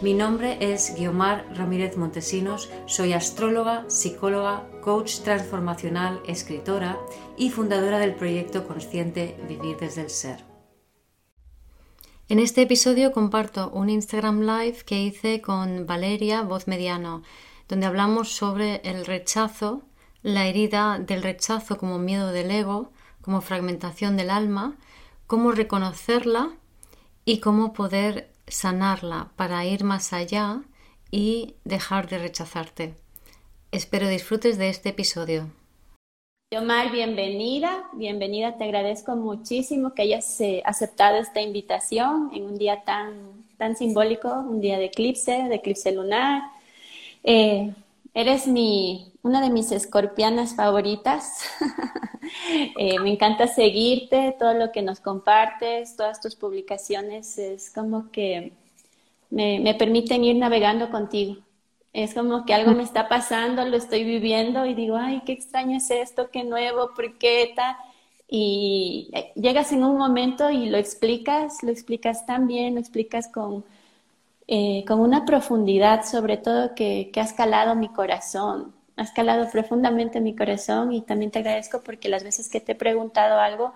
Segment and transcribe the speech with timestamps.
[0.00, 6.96] Mi nombre es Guiomar Ramírez Montesinos, soy astróloga, psicóloga, coach transformacional, escritora
[7.36, 10.44] y fundadora del proyecto consciente Vivir desde el Ser.
[12.28, 17.24] En este episodio comparto un Instagram Live que hice con Valeria Voz Mediano,
[17.68, 19.82] donde hablamos sobre el rechazo,
[20.22, 24.76] la herida del rechazo como miedo del ego, como fragmentación del alma,
[25.26, 26.50] cómo reconocerla
[27.24, 30.62] y cómo poder sanarla para ir más allá
[31.10, 32.94] y dejar de rechazarte.
[33.72, 35.50] Espero disfrutes de este episodio.
[36.50, 42.84] Yomar, bienvenida, bienvenida, te agradezco muchísimo que hayas eh, aceptado esta invitación en un día
[42.84, 46.42] tan, tan simbólico, un día de eclipse, de eclipse lunar.
[47.22, 47.70] Eh,
[48.14, 51.44] eres mi, una de mis escorpianas favoritas.
[52.76, 58.52] Eh, me encanta seguirte, todo lo que nos compartes, todas tus publicaciones, es como que
[59.30, 61.36] me, me permiten ir navegando contigo.
[61.94, 65.78] Es como que algo me está pasando, lo estoy viviendo y digo, ay, qué extraño
[65.78, 67.76] es esto, qué nuevo, ¿por qué tal?
[68.28, 73.28] Y eh, llegas en un momento y lo explicas, lo explicas tan bien, lo explicas
[73.28, 73.64] con,
[74.48, 80.20] eh, con una profundidad, sobre todo que, que has calado mi corazón has calado profundamente
[80.20, 83.72] mi corazón y también te agradezco porque las veces que te he preguntado algo,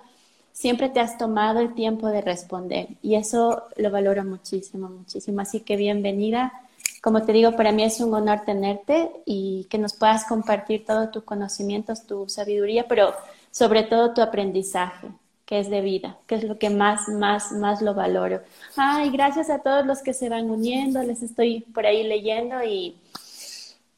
[0.52, 5.40] siempre te has tomado el tiempo de responder y eso lo valoro muchísimo, muchísimo.
[5.40, 6.52] Así que bienvenida.
[7.00, 11.10] Como te digo, para mí es un honor tenerte y que nos puedas compartir todos
[11.12, 13.14] tus conocimientos, tu sabiduría, pero
[13.50, 15.08] sobre todo tu aprendizaje,
[15.44, 18.40] que es de vida, que es lo que más, más, más lo valoro.
[18.77, 22.96] Ay, gracias a todos los que se van uniendo, les estoy por ahí leyendo y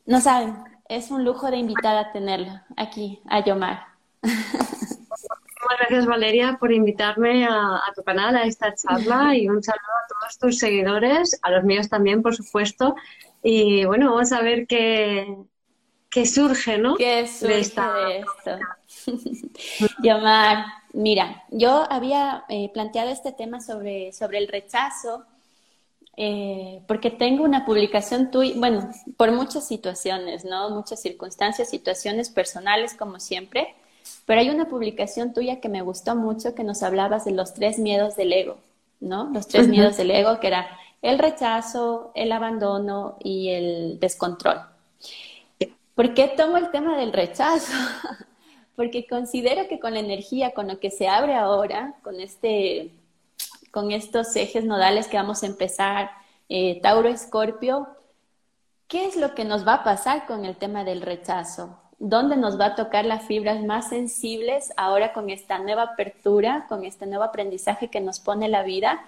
[0.07, 0.55] no saben,
[0.89, 3.87] es un lujo de invitada a tenerla aquí, a Yomar.
[4.23, 10.07] Muchas gracias Valeria por invitarme a, tu canal, a esta charla y un saludo a
[10.09, 12.97] todos tus seguidores, a los míos también, por supuesto.
[13.43, 15.27] Y bueno, vamos a ver qué,
[16.11, 16.97] qué surge, ¿no?
[16.97, 18.59] ¿Qué surge de, esto?
[20.03, 25.25] Yomar, mira, yo había eh, planteado este tema sobre, sobre el rechazo
[26.17, 30.71] eh, porque tengo una publicación tuya, bueno, por muchas situaciones, ¿no?
[30.71, 33.75] Muchas circunstancias, situaciones personales, como siempre,
[34.27, 37.79] pero hay una publicación tuya que me gustó mucho, que nos hablabas de los tres
[37.79, 38.59] miedos del ego,
[39.01, 39.31] ¿no?
[39.33, 40.69] Los tres miedos del ego, que era
[41.03, 44.61] el rechazo, el abandono y el descontrol.
[45.95, 47.73] ¿Por qué tomo el tema del rechazo?
[48.77, 52.91] Porque considero que con la energía con lo que se abre ahora, con este
[53.75, 56.13] con estos ejes nodales que vamos a empezar,
[56.49, 57.89] eh, Tauro Escorpio,
[58.87, 61.77] ¿qué es lo que nos va a pasar con el tema del rechazo?
[61.99, 66.85] ¿Dónde nos va a tocar las fibras más sensibles ahora con esta nueva apertura, con
[66.85, 69.07] este nuevo aprendizaje que nos pone la vida?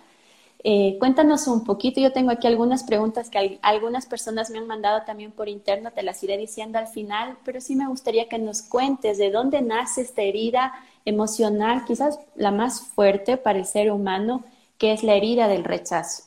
[0.65, 5.03] Eh, cuéntanos un poquito, yo tengo aquí algunas preguntas que algunas personas me han mandado
[5.03, 8.62] también por interno, te las iré diciendo al final, pero sí me gustaría que nos
[8.62, 10.72] cuentes de dónde nace esta herida
[11.05, 14.43] emocional, quizás la más fuerte para el ser humano,
[14.78, 16.25] que es la herida del rechazo.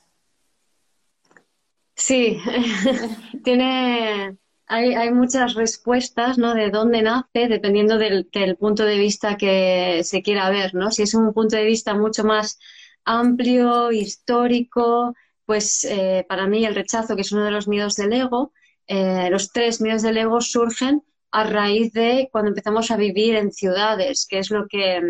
[1.96, 2.38] Sí,
[3.44, 4.38] tiene,
[4.68, 6.54] hay, muchas respuestas, ¿no?
[6.54, 8.28] De dónde nace, dependiendo del,
[8.58, 10.92] punto de vista que se quiera ver, ¿no?
[10.92, 12.60] Si es un punto de vista mucho más
[13.04, 15.14] amplio, histórico,
[15.46, 18.54] pues eh, para mí el rechazo, que es uno de los miedos del ego,
[18.88, 23.52] eh, los tres miedos del ego surgen a raíz de cuando empezamos a vivir en
[23.52, 25.02] ciudades, que es lo que,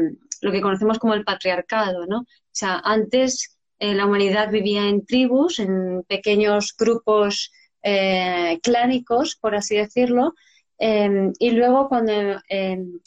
[0.41, 2.25] lo que conocemos como el patriarcado, ¿no?
[2.49, 7.51] O sea, antes eh, la humanidad vivía en tribus, en pequeños grupos
[7.83, 10.33] eh, clánicos, por así decirlo,
[10.77, 12.11] em, y luego cuando
[12.49, 12.99] em,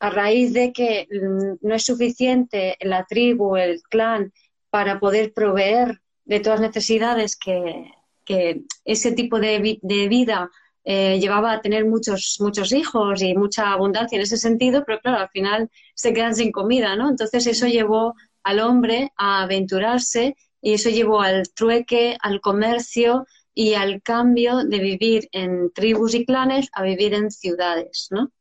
[0.00, 1.08] a raíz de que
[1.62, 4.32] no es suficiente la tribu, el clan,
[4.70, 7.92] para poder proveer de todas las necesidades que,
[8.84, 10.50] ese tipo de, de vida
[10.84, 15.18] eh, llevaba a tener muchos, muchos hijos y mucha abundancia en ese sentido, pero claro,
[15.18, 17.10] al final se quedan sin comida, ¿no?
[17.10, 18.14] Entonces eso llevó
[18.48, 24.78] al hombre a aventurarse y eso llevó al trueque, al comercio y al cambio de
[24.78, 28.32] vivir en tribus y clanes a vivir en ciudades, ¿no?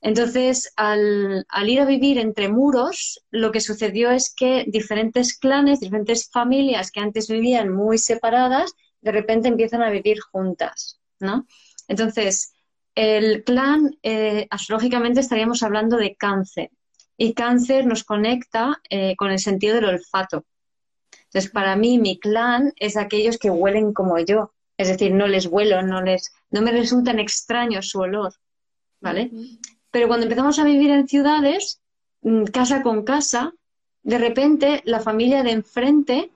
[0.00, 6.30] Entonces, al, ir a vivir entre muros, lo que sucedió es que diferentes clanes, diferentes
[6.30, 11.46] familias que antes vivían muy separadas, de repente empiezan a vivir juntas, ¿no?
[11.88, 12.52] Entonces,
[12.94, 16.70] el clan, eh, astrológicamente estaríamos hablando de cáncer,
[17.16, 20.44] y cáncer nos conecta eh, con el sentido del olfato.
[21.24, 25.46] Entonces, para mí, mi clan es aquellos que huelen como yo, es decir, no les
[25.46, 28.34] huelo, no, les, no me resultan extraños su olor,
[29.00, 29.30] ¿vale?
[29.90, 31.80] Pero cuando empezamos a vivir en ciudades,
[32.22, 33.52] mm, casa con casa,
[34.02, 36.30] de repente la familia de enfrente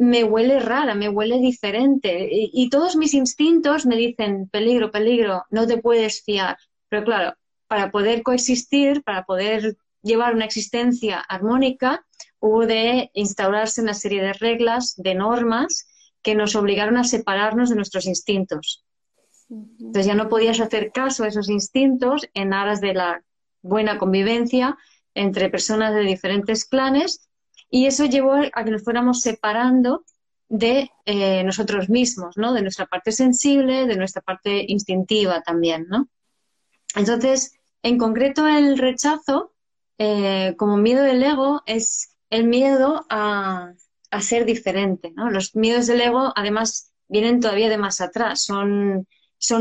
[0.00, 2.28] me huele rara, me huele diferente.
[2.30, 6.56] Y, todos mis instintos me dicen, peligro, peligro, no te puedes fiar.
[6.88, 7.34] Pero claro,
[7.70, 12.04] para poder coexistir, para poder llevar una existencia armónica,
[12.40, 15.86] hubo de instaurarse una serie de reglas, de normas,
[16.20, 18.84] que nos obligaron a separarnos de nuestros instintos.
[19.48, 23.22] Entonces ya no podías hacer caso a esos instintos en aras de la
[23.62, 24.76] buena convivencia
[25.14, 27.28] entre personas de diferentes clanes
[27.70, 30.04] y eso llevó a que nos fuéramos separando
[30.48, 32.52] de eh, nosotros mismos, ¿no?
[32.52, 36.08] De nuestra parte sensible, de nuestra parte instintiva también, ¿no?
[36.96, 39.52] Entonces, en concreto, el rechazo,
[39.98, 43.74] eh, como miedo del ego, es el miedo a,
[44.20, 45.30] ser diferente, ¿no?
[45.30, 48.42] Los miedos del ego, además, vienen todavía de más atrás.
[48.42, 49.06] Son,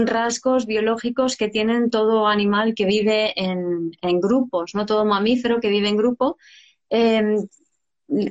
[0.06, 4.86] rasgos biológicos que tienen todo animal que vive en, grupos, ¿no?
[4.86, 6.38] Todo mamífero que vive en grupo.
[6.90, 7.48] Em,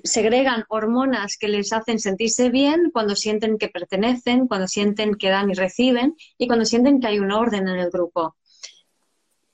[0.03, 5.51] segregan hormonas que les hacen sentirse bien cuando sienten que pertenecen, cuando sienten que dan
[5.51, 8.38] y reciben y cuando sienten que hay un orden en el grupo.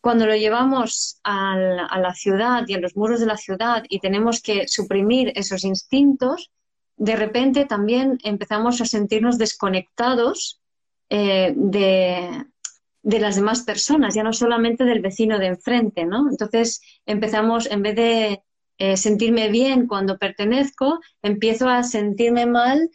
[0.05, 4.43] Cuando lo llevamos a la ciudad y a los muros de la ciudad y tenemos
[4.43, 6.51] que suprimir esos instintos,
[6.99, 10.61] de repente también empezamos a sentirnos desconectados
[11.09, 12.45] eh, de,
[13.03, 16.29] las demás personas, ya no solamente del vecino de enfrente, ¿no?
[16.29, 18.43] Entonces empezamos, en vez de
[18.77, 22.91] eh, sentirme bien cuando pertenezco, empiezo a sentirme mal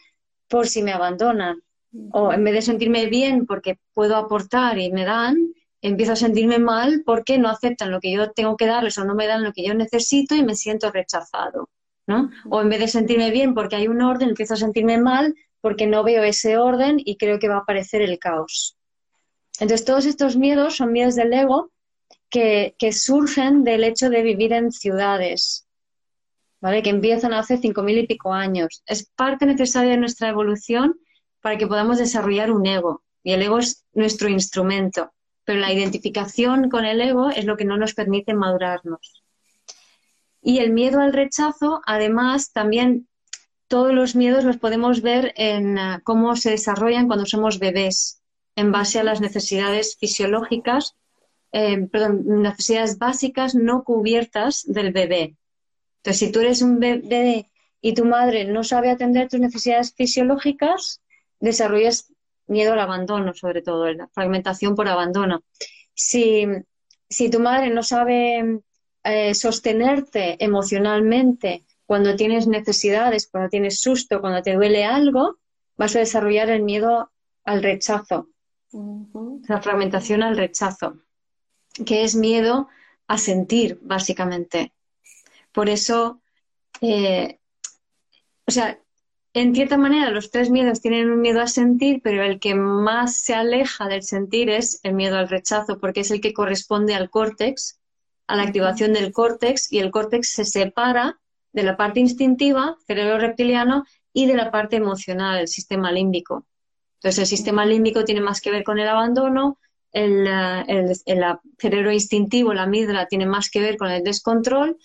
[0.47, 1.63] por si me abandonan.
[2.11, 6.59] O en vez de sentirme bien porque puedo aportar y me dan, empiezo a sentirme
[6.59, 9.53] mal porque no aceptan lo que yo tengo que darles o no me dan lo
[9.53, 11.69] que yo necesito y me siento rechazado.
[12.07, 12.31] ¿no?
[12.49, 15.85] O en vez de sentirme bien porque hay un orden, empiezo a sentirme mal porque
[15.85, 18.75] no veo ese orden y creo que va a aparecer el caos.
[19.59, 21.71] Entonces, todos estos miedos son miedos del ego
[22.29, 25.67] que, surgen del hecho de vivir en ciudades,
[26.61, 26.81] ¿vale?
[26.81, 28.83] Que empiezan hace cinco mil y pico años.
[28.85, 30.99] Es parte necesaria de nuestra evolución
[31.41, 33.03] para que podamos desarrollar un ego.
[33.23, 35.11] Y el ego es nuestro instrumento,
[35.49, 39.23] pero la identificación con el ego es lo que no nos permite madurarnos.
[40.43, 43.07] Y el miedo al rechazo, además, también
[43.67, 48.21] todos los miedos los podemos ver en ah, cómo se desarrollan cuando somos bebés,
[48.55, 50.95] en base a las necesidades fisiológicas,
[51.51, 55.35] eh, perdón, necesidades básicas no cubiertas del bebé.
[55.97, 57.49] Entonces, si tú eres un bebé
[57.81, 61.01] y tu madre no sabe atender tus necesidades fisiológicas,
[61.39, 62.13] desarrollas
[62.49, 65.43] miedo al abandono, sobre todo, la fragmentación por abandono.
[65.93, 66.45] Si,
[67.31, 68.61] tu madre no sabe
[69.03, 75.37] eh, sostenerte emocionalmente cuando tienes necesidades, cuando tienes susto, cuando te duele algo,
[75.77, 77.11] vas a desarrollar el miedo
[77.45, 78.29] al rechazo,
[79.47, 80.97] la fragmentación al rechazo,
[81.85, 82.67] que es miedo
[83.07, 84.71] a sentir, básicamente.
[85.51, 86.21] Por eso,
[86.81, 87.39] eh,
[88.45, 88.79] o sea,
[89.39, 93.21] en cierta manera los tres miedos tienen un miedo a sentir, pero el que más
[93.21, 97.09] se aleja del sentir es el miedo al rechazo, porque es el que corresponde al
[97.09, 97.80] córtex,
[98.28, 101.21] a la activación del córtex, y el córtex se separa
[101.54, 106.45] de la parte instintiva, cerebro reptiliano, y de la parte emocional, el sistema límbico.
[106.95, 109.57] Entonces, el sistema límbico tiene más que ver con el abandono,
[109.94, 111.25] el, eh, el, el
[111.57, 114.78] cerebro instintivo, la amígdala, tiene más que ver con el descontrol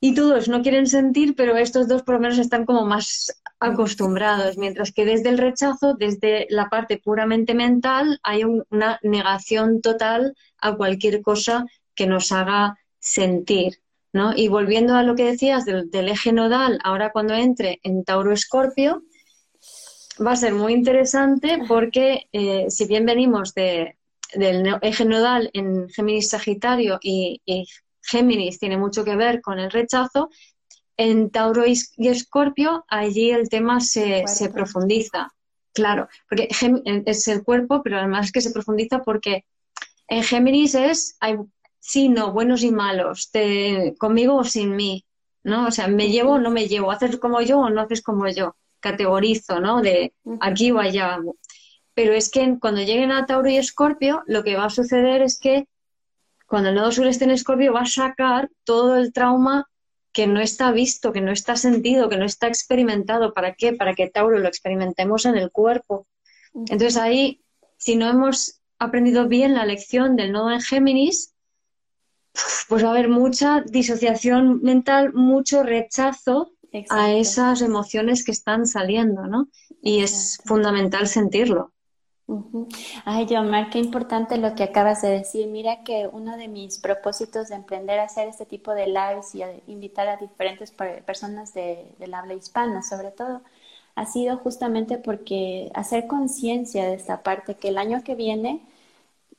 [0.00, 4.58] y todos no quieren sentir, pero estos dos por lo menos están como más acostumbrados,
[4.58, 10.76] mientras que desde el rechazo, desde la parte puramente mental, hay una negación total a
[10.76, 13.80] cualquier cosa que nos haga sentir.
[14.12, 14.32] ¿no?
[14.34, 19.02] Y volviendo a lo que decías del, eje nodal, ahora cuando entre en Tauro Escorpio,
[20.24, 23.96] va a ser muy interesante porque eh, si bien venimos de,
[24.34, 27.66] del eje nodal en Géminis Sagitario y, y
[28.06, 30.30] Géminis tiene mucho que ver con el rechazo,
[30.96, 35.32] en Tauro y Escorpio allí el tema se, profundiza.
[35.72, 36.48] Claro, porque
[37.04, 39.44] es el cuerpo, pero además es que se profundiza porque
[40.08, 41.36] en Géminis es, hay,
[41.80, 45.04] sí, no, buenos y malos, te, conmigo o sin mí,
[45.44, 45.66] ¿no?
[45.66, 48.26] O sea, me llevo o no me llevo, haces como yo o no haces como
[48.28, 49.82] yo, categorizo, ¿no?
[49.82, 51.18] De aquí o allá.
[51.92, 55.38] Pero es que cuando lleguen a Tauro y Escorpio, lo que va a suceder es
[55.38, 55.66] que
[56.46, 59.68] cuando el nodo sur esté en Escorpio va a sacar todo el trauma
[60.12, 63.34] que no está visto, que no está sentido, que no está experimentado.
[63.34, 63.72] ¿Para qué?
[63.72, 66.06] Para que Tauro lo experimentemos en el cuerpo.
[66.54, 67.42] Entonces ahí,
[67.76, 71.34] si no hemos aprendido bien la lección del nodo en Géminis,
[72.68, 76.52] pues va a haber mucha disociación mental, mucho rechazo
[76.90, 79.48] a esas emociones que están saliendo, ¿no?
[79.82, 81.72] Y es fundamental sentirlo.
[83.04, 85.46] Ay, Yomar, qué importante lo que acabas de decir.
[85.46, 89.42] Mira que uno de mis propósitos de emprender a hacer este tipo de lives y
[89.70, 93.42] invitar a diferentes personas de, del habla hispana, sobre todo,
[93.94, 98.60] ha sido justamente porque hacer conciencia de esta parte, que el año que viene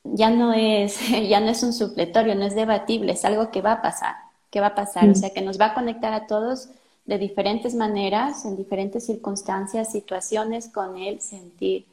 [0.04, 3.72] ya no es, ya no es un supletorio, no es debatible, es algo que va
[3.72, 4.16] a pasar,
[4.50, 5.14] que va a pasar, o mm.
[5.14, 6.70] sea, que nos va a conectar a todos
[7.04, 11.86] de diferentes maneras, en diferentes circunstancias, situaciones, con el sentir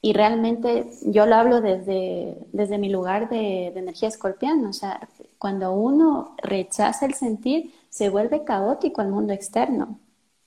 [0.00, 4.68] y realmente yo lo hablo desde, desde mi lugar de, energía escorpiana.
[4.68, 9.98] O sea, cuando uno rechaza el sentir, se vuelve caótico el mundo externo.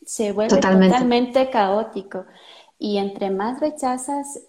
[0.05, 2.25] Se vuelve totalmente caótico.
[2.79, 4.39] Y entre más rechazas,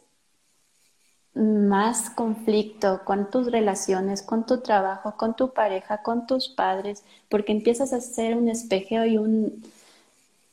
[1.35, 7.53] más conflicto con tus relaciones, con tu trabajo, con tu pareja, con tus padres, porque
[7.53, 9.65] empiezas a ser un espejeo y un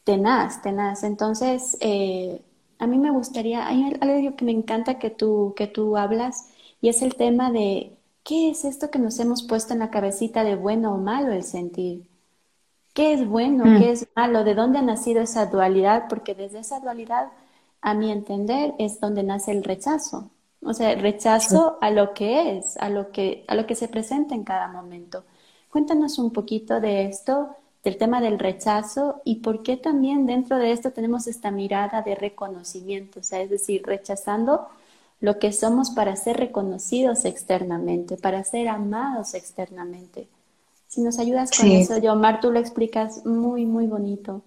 [0.06, 1.03] tenaz, tenaz.
[1.03, 2.41] Entonces, eh,
[2.79, 6.50] a mí me gustaría, hay algo que me encanta que tú, que tú hablas
[6.81, 10.43] y es el tema de qué es esto que nos hemos puesto en la cabecita
[10.45, 12.07] de bueno o malo el sentir.
[12.93, 13.65] ¿Qué es bueno?
[13.65, 13.79] Mm.
[13.79, 14.43] ¿Qué es malo?
[14.43, 16.05] ¿De dónde ha nacido esa dualidad?
[16.09, 17.31] Porque desde esa dualidad,
[17.81, 20.31] a mi entender, es donde nace el rechazo.
[20.62, 23.88] O sea, el rechazo a lo que es, a lo que, a lo que se
[23.88, 25.24] presenta en cada momento.
[25.69, 27.50] Cuéntanos un poquito de esto
[27.83, 32.15] del tema del rechazo y por qué también dentro de esto tenemos esta mirada de
[32.15, 34.67] reconocimiento, o sea, es decir, rechazando
[35.21, 40.27] lo que somos para ser reconocidos externamente, para ser amados externamente.
[40.88, 44.41] Si nos ayudas con eso, Yomar, tú lo explicas muy, muy bonito.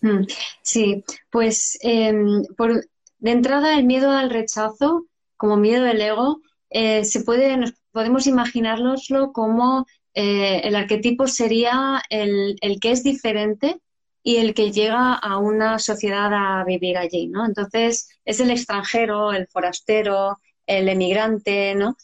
[0.00, 0.24] Mm,
[0.62, 2.84] sí, pues em, por,
[3.18, 8.26] de entrada el miedo al rechazo, como miedo del ego, eh, se puede, nos, podemos
[8.26, 9.86] imaginárnoslo como
[10.18, 13.82] eh, el arquetipo sería el, que es diferente
[14.22, 17.44] y el que llega a una sociedad a vivir allí, ¿no?
[17.44, 21.98] Entonces, es el extranjero, el forastero, el emigrante, ¿no?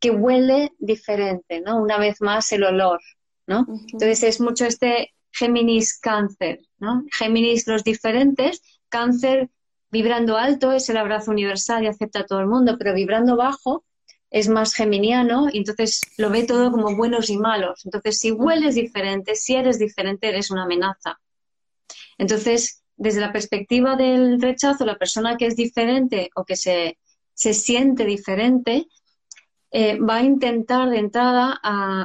[0.00, 1.76] Que huele diferente, ¿no?
[1.76, 3.00] Una vez más, el olor,
[3.46, 3.66] ¿no?
[3.68, 7.04] Entonces, es mucho este Géminis cáncer, ¿no?
[7.12, 9.50] Géminis los diferentes, cáncer
[9.90, 13.84] vibrando alto es el abrazo universal y acepta a todo el mundo, pero vibrando bajo
[14.30, 17.84] es más geminiano y entonces lo ve todo como buenos y malos.
[17.84, 21.18] Entonces, si hueles diferente, si eres diferente, eres una amenaza.
[22.18, 26.98] Entonces, desde la perspectiva del rechazo, la persona que es diferente o que se,
[27.34, 28.88] siente diferente,
[29.70, 31.60] eh, va a intentar de entrada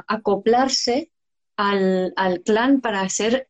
[0.07, 1.11] acoplarse
[1.57, 2.13] al,
[2.45, 3.49] clan para ser,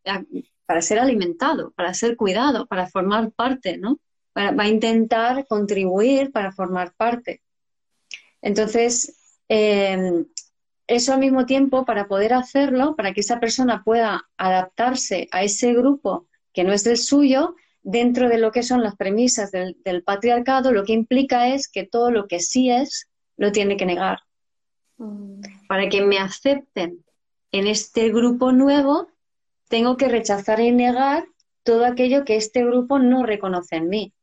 [0.66, 4.00] para ser alimentado, para ser cuidado, para formar parte, ¿no?
[4.36, 7.44] va a intentar contribuir para formar parte.
[8.44, 10.26] Entonces, eh,
[10.88, 15.74] eso al mismo tiempo, para poder hacerlo, para que esa persona pueda adaptarse a ese
[15.74, 20.72] grupo que no es del suyo, dentro de lo que son las premisas del, patriarcado,
[20.72, 24.20] lo que implica es que todo lo que sí es, lo tiene que negar.
[24.98, 25.42] Mm.
[25.68, 27.04] Para que me acepten
[27.52, 29.08] en este grupo nuevo,
[29.70, 31.26] tengo que rechazar y negar
[31.64, 34.14] todo aquello que este grupo no reconoce en mí.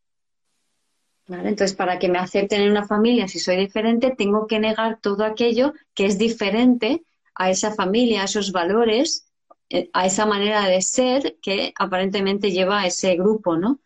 [1.33, 5.25] Entonces, para que me acepten en una familia, si soy diferente, tengo que negar todo
[5.25, 9.27] aquello que es diferente a esa familia, a esos valores,
[9.69, 13.81] eh, a esa manera de ser que aparentemente lleva a ese grupo, ¿no?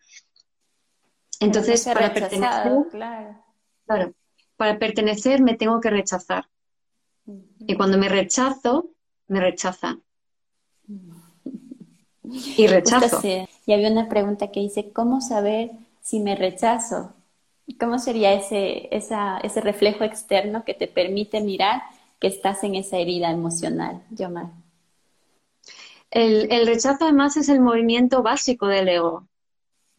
[1.39, 2.71] Entonces, para pertenecer,
[3.85, 4.13] claro.
[4.55, 6.47] para pertenecer me tengo que rechazar.
[7.67, 8.89] Y cuando me rechazo,
[9.27, 10.01] me rechazan.
[12.57, 13.21] Y rechazo.
[13.67, 15.69] Y había una pregunta que dice, ¿cómo saber
[16.01, 17.13] si me rechazo?
[17.79, 21.81] ¿Cómo sería ese, ese reflejo externo que te permite mirar
[22.19, 24.51] que estás en esa herida emocional, Yomar?
[26.11, 29.27] El, el rechazo además es el movimiento básico del ego.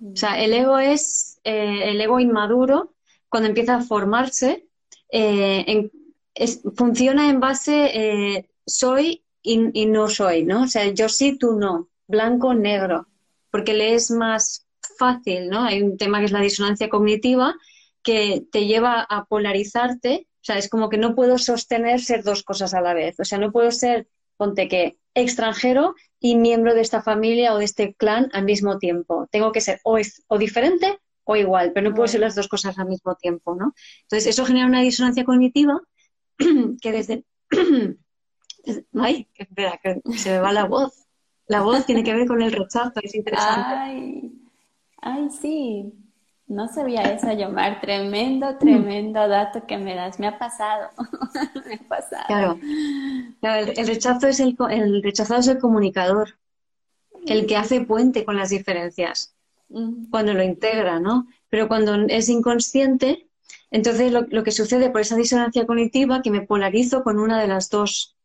[0.01, 2.95] O sea, el ego es eh, el ego inmaduro
[3.29, 4.69] cuando empieza a formarse.
[5.11, 5.91] Eh,
[6.75, 10.63] funciona en base eh, soy y, y, no soy, ¿no?
[10.63, 13.07] O sea, yo sí, tú no, blanco, negro,
[13.51, 14.66] porque le es más
[14.99, 15.65] fácil, ¿no?
[15.65, 17.55] Hay un tema que es la disonancia cognitiva
[18.03, 22.43] que te lleva a polarizarte, o sea, es como que no puedo sostener ser dos
[22.43, 26.83] cosas a la vez, o sea, no puedo ser, ponte que, extranjero y miembro de
[26.83, 29.27] esta familia o de este clan al mismo tiempo.
[29.31, 29.99] Tengo que ser o,
[30.29, 33.75] o diferente o igual, pero no puedo ser las dos cosas al mismo tiempo, ¿no?
[34.03, 35.81] Entonces, eso genera una disonancia cognitiva
[36.81, 37.25] que desde...
[38.95, 41.07] Ay, espera, que se me va la voz.
[41.47, 43.69] La voz tiene que ver con el rechazo, es interesante.
[43.69, 44.33] Ay,
[45.07, 45.93] ay, sí.
[46.49, 47.81] No sabía eso, Yomar.
[47.81, 50.21] Tremendo, tremendo dato que me das.
[50.21, 50.91] Me ha pasado.
[51.67, 52.25] me ha pasado.
[52.29, 52.59] Claro.
[53.43, 56.39] el, rechazo es el, el rechazado es el comunicador,
[57.27, 59.35] el que hace puente con las diferencias,
[60.11, 61.27] cuando lo integra, ¿no?
[61.49, 63.29] Pero cuando es inconsciente,
[63.73, 67.49] entonces lo, lo, que sucede por esa disonancia cognitiva, que me polarizo con una de
[67.49, 68.17] las dos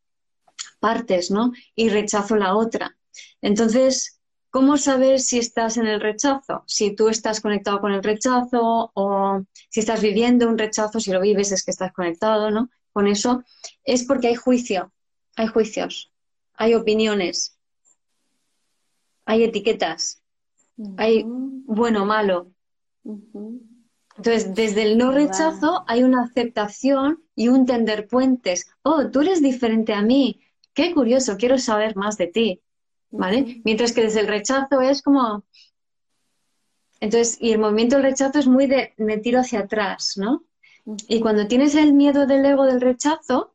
[0.78, 1.52] partes, ¿no?
[1.74, 2.96] Y rechazo la otra.
[3.40, 4.21] Entonces,
[4.52, 6.62] ¿cómo saber si estás en el rechazo?
[6.66, 11.20] Si tú estás conectado con el rechazo o si estás viviendo un rechazo, si lo
[11.20, 12.68] vives es que estás conectado, ¿no?
[12.92, 13.42] Con eso,
[13.82, 14.92] es porque hay juicio,
[15.36, 16.12] hay juicios,
[16.54, 17.56] hay opiniones,
[19.24, 20.22] hay etiquetas,
[20.98, 22.52] hay bueno, malo.
[23.04, 28.66] Entonces, desde el no rechazo hay una aceptación y un tender puentes.
[28.82, 30.42] Oh, tú eres diferente a mí.
[30.74, 32.62] Qué curioso, quiero saber más de ti.
[33.12, 33.60] ¿Vale?
[33.64, 35.44] Mientras que desde el rechazo es como...
[37.00, 40.44] Entonces, y el movimiento del rechazo es muy de me tiro hacia atrás, ¿no?
[41.08, 43.54] Y cuando tienes el miedo del ego del rechazo,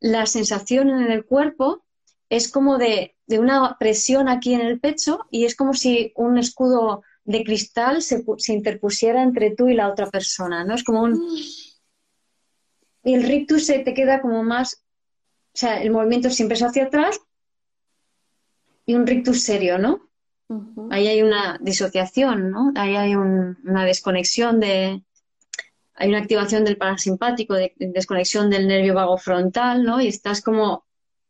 [0.00, 1.84] la sensación en el cuerpo
[2.28, 6.38] es como de, de una presión aquí en el pecho y es como si un
[6.38, 10.74] escudo de cristal se, se, interpusiera entre tú y la otra persona, ¿no?
[10.74, 11.20] Es como un...
[13.04, 14.82] Y el rictus se te queda como más...
[15.54, 17.20] O sea, el movimiento siempre es hacia atrás,
[18.88, 20.00] y un rictus serio, ¿no?
[20.90, 22.72] Ahí hay una disociación, ¿no?
[22.74, 25.02] Ahí hay una desconexión de...
[25.94, 30.00] Hay una activación del parasimpático, de, desconexión del nervio vago frontal, ¿no?
[30.00, 30.86] Y estás como,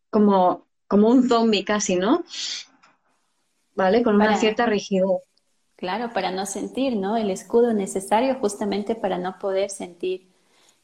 [0.08, 2.22] como, como un zombie casi, ¿no?
[3.74, 4.04] ¿Vale?
[4.04, 5.08] Con una cierta rigidez.
[5.74, 7.16] Claro, para no sentir, ¿no?
[7.16, 10.28] El escudo necesario justamente para no poder sentir.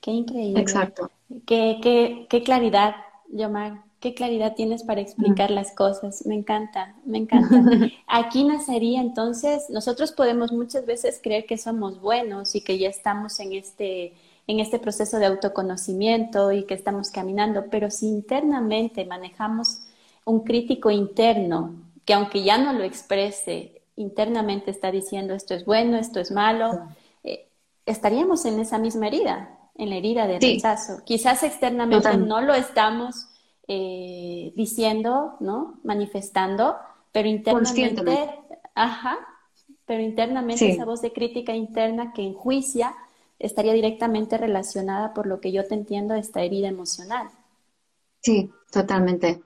[0.01, 0.61] Qué increíble.
[0.61, 1.13] Exacto.
[1.47, 2.97] Qué, qué, qué claridad,
[3.29, 6.27] Yomar qué claridad tienes para explicar las cosas.
[6.27, 7.63] Me encanta, me encanta.
[8.07, 13.41] Aquí nacería entonces, nosotros podemos muchas veces creer que somos buenos y que ya estamos
[13.41, 14.13] en este,
[14.47, 19.85] en este proceso de autoconocimiento y que estamos caminando, pero si internamente manejamos
[20.27, 21.75] un crítico interno,
[22.05, 26.89] que aunque ya no lo exprese, internamente está diciendo esto es bueno, esto es malo,
[27.23, 27.49] eh,
[27.87, 31.01] estaríamos en esa misma herida, en la herida de rechazo.
[31.07, 33.29] Quizás externamente no lo estamos
[33.67, 35.81] eh, diciendo, ¿no?
[35.85, 36.77] Manifestando,
[37.13, 38.39] pero internamente,
[38.75, 39.19] ajá,
[39.87, 42.95] pero internamente esa voz de crítica interna que enjuicia
[43.39, 47.29] estaría directamente relacionada por lo que yo te entiendo esta herida emocional.
[48.21, 49.43] Sí, totalmente.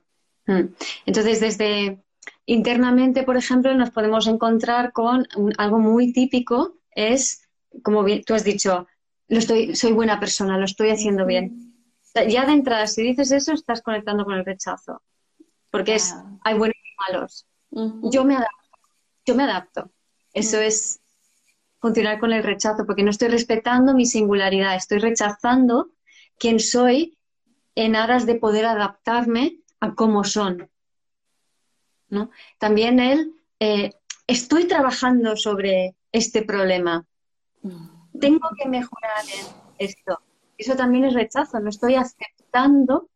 [0.46, 0.74] Mm.
[1.06, 2.02] Entonces, desde
[2.46, 5.26] internamente, por ejemplo, nos podemos encontrar con
[5.58, 7.42] algo muy típico, es,
[7.82, 8.86] como tú has dicho,
[9.28, 11.67] lo estoy, soy buena persona, lo estoy haciendo bien
[12.24, 15.02] ya de entrada, si dices eso, estás conectando con el rechazo.
[15.70, 17.46] Porque es, hay buenos y malos.
[18.10, 18.78] Yo me adapto.
[19.26, 19.90] Yo me adapto.
[20.32, 21.00] Eso es
[21.78, 25.90] continuar con el rechazo, porque no estoy respetando mi singularidad, estoy rechazando
[26.38, 27.16] quién soy
[27.74, 30.68] en aras de poder adaptarme a cómo son.
[32.08, 32.30] ¿no?
[32.58, 33.92] También él, eh,
[34.26, 37.06] estoy trabajando sobre este problema.
[38.20, 39.46] Tengo que mejorar en
[39.78, 40.20] esto.
[40.58, 43.08] Eso también es rechazo, no estoy aceptando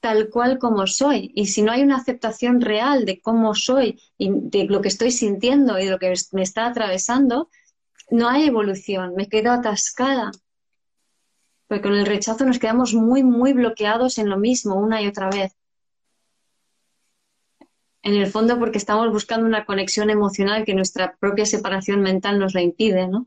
[0.00, 1.30] tal cual como soy.
[1.34, 5.10] Y si no hay una aceptación real de cómo soy y de lo que estoy
[5.10, 7.50] sintiendo y de lo que me está atravesando,
[8.10, 10.32] no hay evolución, me quedo atascada.
[11.68, 15.28] Porque con el rechazo nos quedamos muy, muy bloqueados en lo mismo una y otra
[15.28, 15.54] vez.
[18.02, 22.54] En el fondo porque estamos buscando una conexión emocional que nuestra propia separación mental nos
[22.54, 23.26] la impide, ¿no?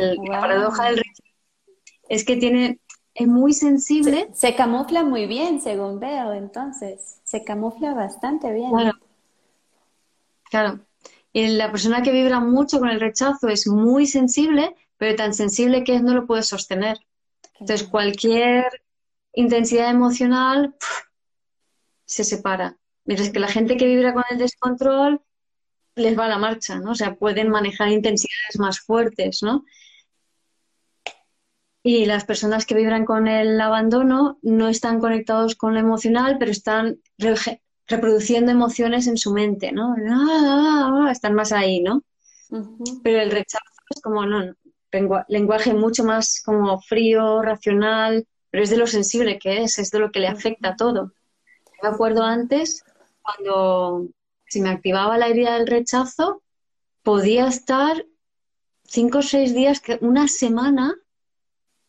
[0.00, 1.31] La paradoja del rechazo
[2.12, 2.78] es que tiene,
[3.14, 4.28] es muy sensible.
[4.34, 7.20] Se, camufla muy bien, según veo, entonces.
[7.24, 8.70] Se camufla bastante bien.
[8.70, 8.98] Claro.
[10.50, 10.80] Claro.
[11.32, 15.84] Y la persona que vibra mucho con el rechazo es muy sensible, pero tan sensible
[15.84, 16.98] que no lo puede sostener.
[17.58, 18.66] Entonces, cualquier
[19.32, 20.74] intensidad emocional
[22.04, 22.76] se separa.
[23.06, 25.22] Mientras que la gente que vibra con el descontrol
[25.94, 26.90] les va a la marcha, ¿no?
[26.90, 29.64] O sea, pueden manejar intensidades más fuertes, ¿no?
[31.82, 36.50] Y las personas que vibran con el abandono no están conectados con lo emocional, pero
[36.50, 37.00] están
[37.88, 39.94] reproduciendo emociones en su mente, ¿no?
[40.08, 42.02] Ah, ah, ah, están más ahí, ¿no?
[43.02, 44.54] Pero el rechazo es como, no,
[45.28, 49.98] lenguaje mucho más como frío, racional, pero es de lo sensible que es, es de
[49.98, 51.12] lo que le afecta a todo.
[51.82, 52.84] Me acuerdo antes,
[53.22, 54.08] cuando
[54.46, 56.42] si me activaba la herida del rechazo,
[57.02, 58.04] podía estar
[58.84, 60.94] cinco o seis días, una semana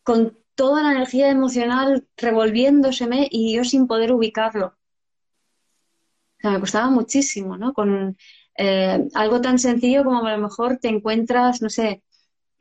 [0.04, 4.76] con toda la energía emocional revolviéndoseme y yo sin poder ubicarlo.
[6.40, 7.72] sea, me costaba muchísimo, ¿no?
[7.72, 8.16] Con
[8.56, 12.02] eh, algo tan sencillo como a lo mejor te encuentras, no sé,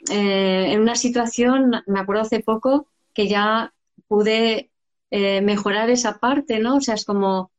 [0.10, 3.74] eh, en una situación, me acuerdo hace poco, que ya
[4.08, 4.72] pude
[5.12, 6.78] eh, mejorar esa parte, ¿no?
[6.78, 7.52] O sea, es como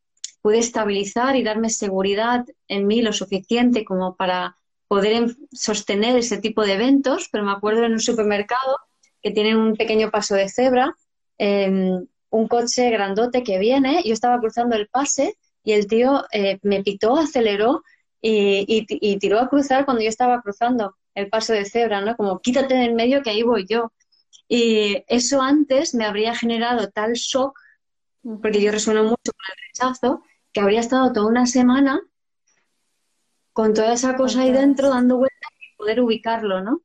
[0.43, 6.63] pude estabilizar y darme seguridad en mí lo suficiente como para poder sostener ese tipo
[6.67, 8.77] de eventos, pero me acuerdo en un supermercado
[9.25, 10.95] que tiene un pequeño paso de cebra,
[11.39, 16.59] em, un coche grandote que viene, yo estaba cruzando el pase y el tío eh,
[16.63, 17.83] me pitó, aceleró
[18.21, 22.17] y, y, tiró a cruzar cuando yo estaba cruzando el paso de cebra, ¿no?
[22.17, 23.93] Como quítate del medio que ahí voy yo.
[24.49, 27.59] Y eso antes me habría generado tal shock,
[28.43, 32.01] porque yo resueno mucho con el rechazo, que habría estado toda una semana
[33.55, 36.83] con toda esa cosa ahí dentro dando vueltas y poder ubicarlo, ¿no?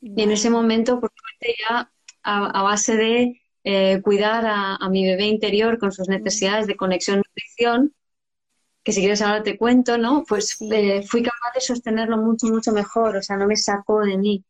[0.00, 1.90] Y en ese momento, por suerte, ya
[2.22, 7.94] a, base de eh, cuidar a, mi bebé interior con sus necesidades de conexión nutrición,
[8.82, 10.24] que si quieres ahora te cuento, ¿no?
[10.26, 14.16] Pues eh, fui capaz de sostenerlo mucho, mucho mejor, o sea, no me sacó de
[14.16, 14.44] mí.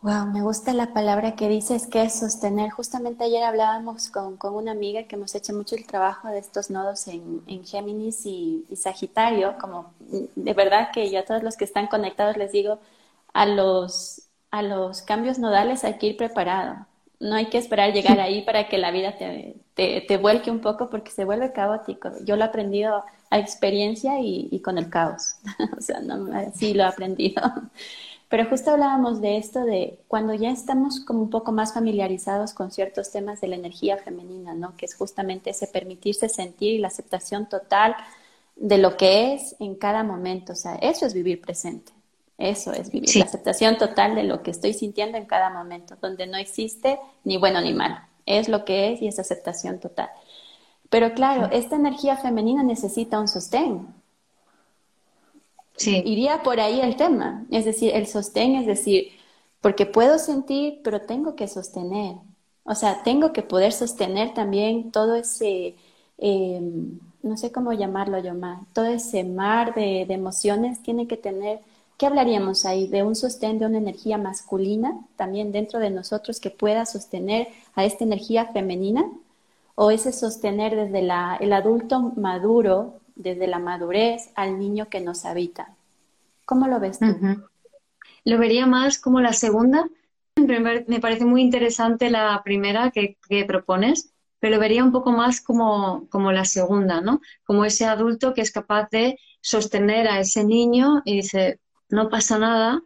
[0.00, 2.70] Wow, me gusta la palabra que dices que es sostener.
[2.70, 6.70] Justamente ayer hablábamos con, con una amiga que hemos hecho mucho el trabajo de estos
[6.70, 11.64] nodos en, en Géminis y, Sagitario, como de verdad que yo a todos los que
[11.64, 12.78] están conectados les digo,
[13.34, 16.86] a los, a los cambios nodales hay que ir preparado.
[17.20, 20.60] No hay que esperar llegar ahí para que la vida te, te, te vuelque un
[20.60, 22.10] poco porque se vuelve caótico.
[22.24, 25.36] Yo lo he aprendido a experiencia y, y con el caos.
[25.76, 27.42] o sea, no, sí lo he aprendido.
[28.28, 32.70] Pero justo hablábamos de esto de cuando ya estamos como un poco más familiarizados con
[32.70, 34.76] ciertos temas de la energía femenina, ¿no?
[34.76, 37.96] Que es justamente ese permitirse sentir y la aceptación total
[38.56, 40.52] de lo que es en cada momento.
[40.52, 41.92] O sea, eso es vivir presente.
[42.38, 46.26] Eso es vivir la aceptación total de lo que estoy sintiendo en cada momento, donde
[46.26, 47.96] no existe ni bueno ni malo.
[48.24, 50.08] Es lo que es y es aceptación total.
[50.88, 53.88] Pero claro, esta energía femenina necesita un sostén,
[55.86, 59.12] Iría por ahí el tema, es decir, el sostén, es decir,
[59.60, 62.16] porque puedo sentir, pero tengo que sostener.
[62.64, 65.76] O sea, tengo que poder sostener también todo ese,
[66.18, 71.16] em, no sé cómo llamarlo yo más, todo ese mar de, de, emociones tiene que
[71.16, 71.60] tener,
[71.98, 72.86] ¿qué hablaríamos ahí?
[72.86, 77.84] De un sostén de una energía masculina también dentro de nosotros que pueda sostener a
[77.84, 79.04] esta energía femenina
[79.74, 85.74] o ese sostener desde el adulto maduro desde la madurez al niño que nos habita.
[86.46, 87.06] ¿Cómo lo ves tú?
[88.24, 89.88] Lo vería más como la segunda.
[90.36, 96.30] Me parece muy interesante la primera que, propones, pero vería un poco más como, como
[96.30, 97.20] la segunda, ¿no?
[97.44, 101.58] Como ese adulto que es capaz de sostener a ese niño y dice,
[101.88, 102.82] no pasa nada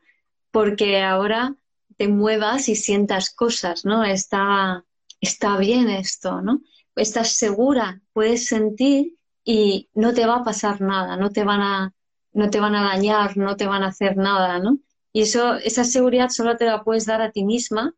[0.51, 1.57] porque ahora
[1.97, 4.05] te muevas y sientas cosas, ¿no?
[4.05, 4.85] Está,
[5.21, 6.61] está bien esto, ¿no?
[6.97, 11.95] Estás segura, puedes sentir y no te va a pasar nada, no te van a,
[12.33, 14.79] no te van a dañar, no te van a hacer nada, ¿no?
[15.13, 17.95] Y eso, esa seguridad solo te la puedes dar a ti misma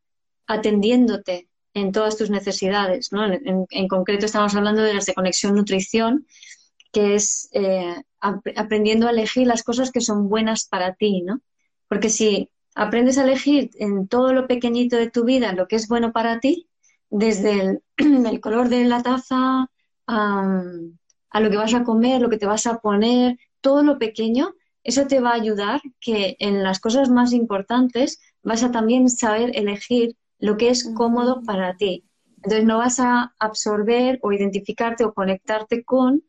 [0.46, 3.24] atendiéndote en todas tus necesidades, ¿no?
[3.24, 6.26] En, concreto estamos hablando de las de conexión nutrición,
[6.92, 8.02] que es eh,
[8.56, 11.40] aprendiendo a elegir las cosas que son buenas para ti, ¿no?
[11.88, 15.88] Porque si aprendes a elegir en todo lo pequeñito de tu vida lo que es
[15.88, 16.68] bueno para ti,
[17.10, 17.82] desde el,
[18.26, 19.68] el color de la taza,
[20.06, 24.54] a lo que vas a comer, lo que te vas a poner, todo lo pequeño,
[24.82, 29.50] eso te va a ayudar que en las cosas más importantes vas a también saber
[29.54, 32.04] elegir lo que es cómodo para ti.
[32.36, 36.22] Entonces no vas a absorber o identificarte o conectarte con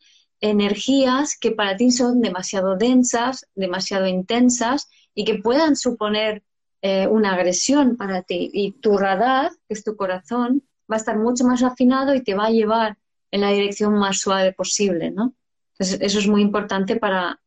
[0.49, 6.43] energías que para ti son demasiado densas, demasiado intensas y que puedan suponer
[6.81, 8.51] eh, una agresión para ti.
[8.53, 12.35] Y tu radar, que es tu corazón, va a estar mucho más afinado y te
[12.35, 12.97] va a llevar
[13.31, 15.33] en la dirección más suave posible, ¿no?
[15.73, 17.41] Entonces, eso es muy importante para,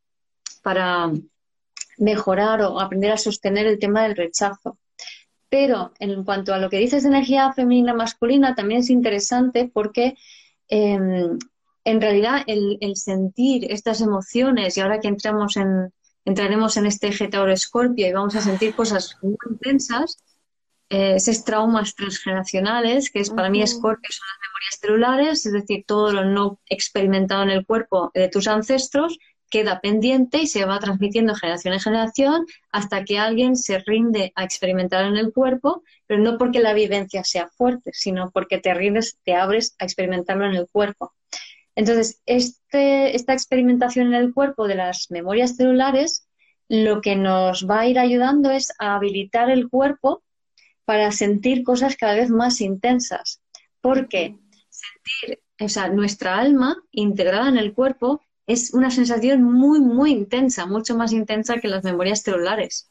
[0.62, 1.10] para
[1.98, 4.76] mejorar o aprender a sostener el tema del rechazo.
[5.48, 10.16] Pero en cuanto a lo que dices de energía femenina masculina, también es interesante porque
[10.68, 11.38] em,
[11.84, 15.92] en realidad el, sentir estas emociones, y ahora que entramos en,
[16.24, 20.18] entraremos en este eje Tauro-Escorpio y vamos a sentir cosas muy intensas,
[20.90, 25.84] eh, esos traumas transgeneracionales, que es para mí Scorpio son las memorias celulares, es decir,
[25.86, 29.18] todo lo no experimentado en el cuerpo de tus ancestros
[29.50, 34.44] queda pendiente y se va transmitiendo generación en generación hasta que alguien se rinde a
[34.44, 39.18] experimentar en el cuerpo, pero no porque la vivencia sea fuerte, sino porque te rindes,
[39.24, 41.14] te abres a experimentarlo en el cuerpo.
[41.78, 46.26] Entonces, este, esta experimentación en el cuerpo de las memorias celulares
[46.68, 50.24] lo que nos va a ir ayudando es a habilitar el cuerpo
[50.84, 53.40] para sentir cosas cada vez más intensas.
[53.80, 54.36] Porque
[54.68, 60.66] sentir, o sea, nuestra alma integrada en el cuerpo es una sensación muy, muy intensa,
[60.66, 62.90] mucho más intensa que las memorias celulares.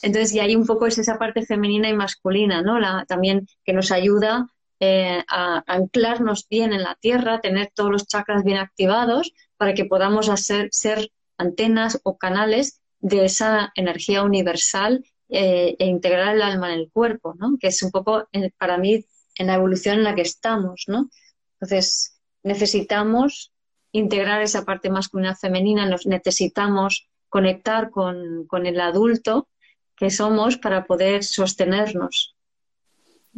[0.00, 2.80] Entonces, y ahí un poco es esa parte femenina y masculina, ¿no?
[2.80, 4.48] La, también que nos ayuda
[4.80, 9.84] eh, a anclarnos bien en la tierra, tener todos los chakras bien activados para que
[9.84, 16.72] podamos hacer, ser antenas o canales de esa energía universal eh, e integrar el alma
[16.72, 17.56] en el cuerpo, ¿no?
[17.58, 19.04] Que es un poco, eh, para mí,
[19.36, 21.10] en la evolución en la que estamos, ¿no?
[21.54, 23.52] Entonces, necesitamos
[23.92, 29.48] integrar esa parte masculina femenina, nos necesitamos conectar con, el adulto
[29.96, 32.35] que somos para poder sostenernos.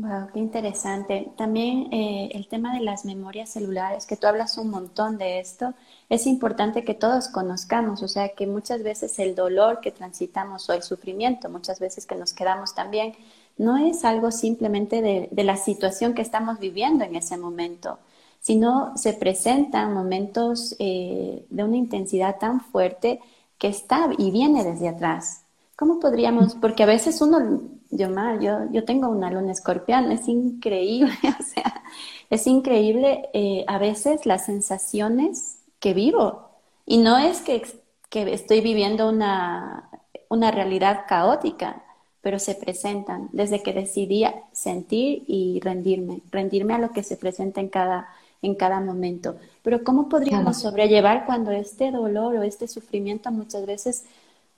[0.00, 1.32] Wow, qué interesante.
[1.36, 5.74] También eh, el tema de las memorias celulares, que tú hablas un montón de esto,
[6.08, 10.72] es importante que todos conozcamos, o sea, que muchas veces el dolor que transitamos o
[10.72, 13.14] el sufrimiento, muchas veces que nos quedamos también,
[13.56, 17.98] no es algo simplemente de, de la situación que estamos viviendo en ese momento,
[18.38, 23.18] sino se presentan momentos eh, de una intensidad tan fuerte
[23.58, 25.42] que está y viene desde atrás.
[25.78, 26.56] ¿Cómo podríamos?
[26.56, 28.08] Porque a veces uno, yo,
[28.40, 31.84] yo, yo tengo una luna escorpión, es increíble, o sea,
[32.30, 36.48] es increíble eh, a veces las sensaciones que vivo.
[36.84, 37.62] Y no es que,
[38.10, 39.88] que estoy viviendo una,
[40.28, 41.84] una realidad caótica,
[42.22, 47.60] pero se presentan desde que decidí sentir y rendirme, rendirme a lo que se presenta
[47.60, 48.08] en cada,
[48.42, 49.36] en cada momento.
[49.62, 54.06] Pero ¿cómo podríamos sobrellevar cuando este dolor o este sufrimiento muchas veces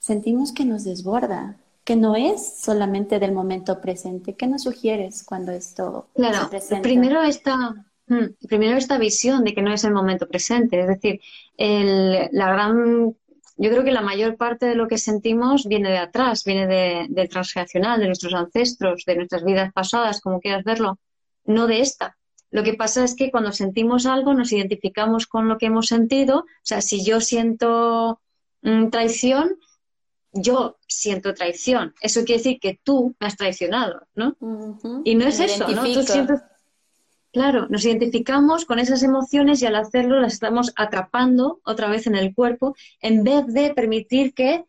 [0.01, 4.35] sentimos que nos desborda, que no es solamente del momento presente?
[4.35, 6.83] ¿Qué nos sugieres cuando esto se presenta?
[6.83, 11.21] Primero esta, mm, primero esta visión de que no es el momento presente, es decir,
[11.57, 13.15] el, la gran
[13.63, 17.07] yo creo que la mayor parte de lo que sentimos viene de atrás, viene de,
[17.11, 20.99] del transgeneracional, de nuestros ancestros, de nuestras vidas pasadas, como quieras verlo,
[21.45, 22.17] no de esta.
[22.51, 26.39] Lo que pasa es que cuando sentimos algo nos identificamos con lo que hemos sentido.
[26.39, 28.21] O sea, si yo siento
[28.63, 29.57] mm, traición,
[30.33, 31.95] yo siento traición.
[32.01, 34.37] Eso quiere decir que tú me has traicionado, ¿no?
[35.05, 35.83] Y no es eso, ¿no?
[35.85, 36.41] Tú
[37.33, 42.17] Claro, nos identificamos con esas emociones y al hacerlo las estamos atrapando otra vez en
[42.17, 44.65] el cuerpo en vez de permitir que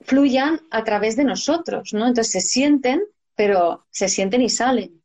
[0.00, 2.06] fluyan a través de nosotros, ¿no?
[2.06, 3.02] Entonces se sienten,
[3.34, 5.00] pero se sienten y salen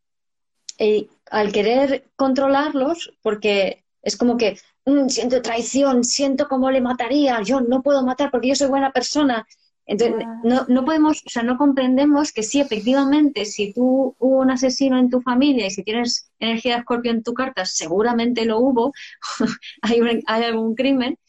[0.78, 4.60] y al querer controlarlos, porque es como que
[5.08, 9.46] siento traición, siento como le mataría, yo no puedo matar porque yo soy buena persona.
[9.88, 14.50] Entonces, no, no podemos, o sea, no comprendemos que sí, efectivamente, si tú hubo un
[14.50, 18.60] asesino en tu familia y si tienes energía de escorpio en tu carta, seguramente lo
[18.60, 18.94] hubo,
[19.82, 21.20] hay, hay algún crimen.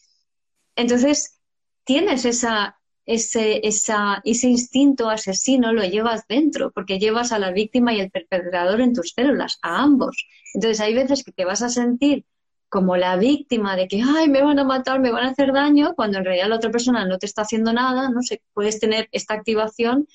[0.74, 1.38] Entonces,
[1.84, 7.92] tienes esa, ese, esa, ese instinto asesino lo llevas dentro, porque llevas a la víctima
[7.92, 10.26] y el perpetrador en tus células, a ambos.
[10.54, 12.24] Entonces hay veces que te vas a sentir
[12.76, 15.94] como la víctima de que, ay, me van a matar, me van a hacer daño,
[15.94, 19.08] cuando en realidad la otra persona no te está haciendo nada, no sé, puedes tener
[19.12, 20.06] esta activación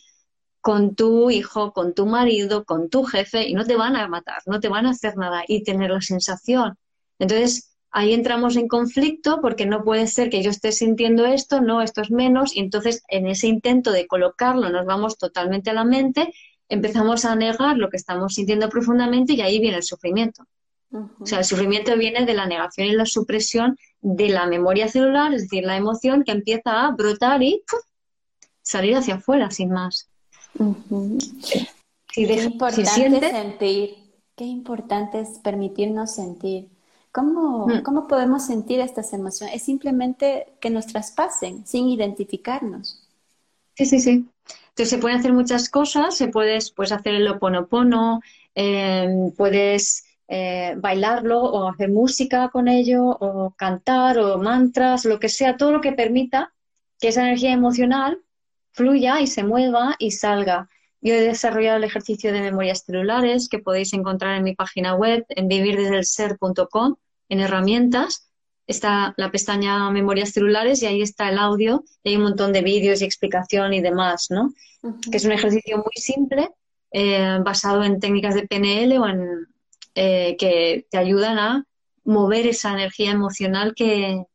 [0.60, 4.44] con tu hijo, con tu marido, con tu jefe, y no te van a matar,
[4.46, 6.78] no te van a hacer nada, y tener la sensación.
[7.18, 11.82] Entonces, ahí entramos en conflicto porque no puede ser que yo esté sintiendo esto, no,
[11.82, 15.84] esto es menos, y entonces en ese intento de colocarlo nos vamos totalmente a la
[15.84, 16.32] mente,
[16.70, 20.46] empezamos a negar lo que estamos sintiendo profundamente y ahí viene el sufrimiento.
[20.92, 25.34] O sea, el sufrimiento viene de la negación y la supresión de la memoria celular,
[25.34, 27.64] es decir, la emoción que empieza a brotar y
[28.62, 30.10] salir hacia afuera sin más.
[32.14, 33.96] qué importante sentir,
[34.36, 36.68] qué importante es permitirnos sentir
[37.12, 37.84] ¿Cómo, mm.
[37.84, 39.56] ¿Cómo podemos sentir estas emociones?
[39.56, 43.06] Es simplemente que nos traspasen sin identificarnos.
[43.76, 44.26] Sí, sí, sí.
[44.70, 48.22] Entonces se pueden hacer muchas cosas, se puedes pues, hacer el oponopono,
[48.56, 55.28] eh, puedes eh, bailarlo o hacer música con ello, o cantar, o mantras, lo que
[55.28, 56.54] sea, todo lo que permita
[57.02, 58.18] que esa energía emocional
[58.72, 60.70] fluya y se mueva y salga.
[61.02, 65.26] Yo he desarrollado el ejercicio de memorias celulares que podéis encontrar en mi página web
[65.28, 66.96] en vivirdesdelser.com
[67.28, 68.30] en herramientas.
[68.68, 72.62] Está la pestaña memorias celulares y ahí está el audio y hay un montón de
[72.62, 74.54] vídeos y explicación y demás, ¿no?
[75.12, 76.52] Que es un ejercicio muy simple
[76.92, 79.52] eh, basado en técnicas de PNL o en
[79.96, 81.66] eh, que te ayudan a
[82.04, 84.26] mover esa energía emocional que,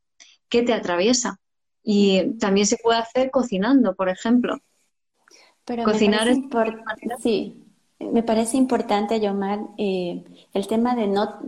[0.48, 1.40] que te atraviesa.
[1.82, 4.58] Y también se puede hacer cocinando, por ejemplo.
[5.64, 7.66] Pero Cocinar me parece sí,
[7.98, 11.40] me parece importante, Yomar, eh, el tema de no,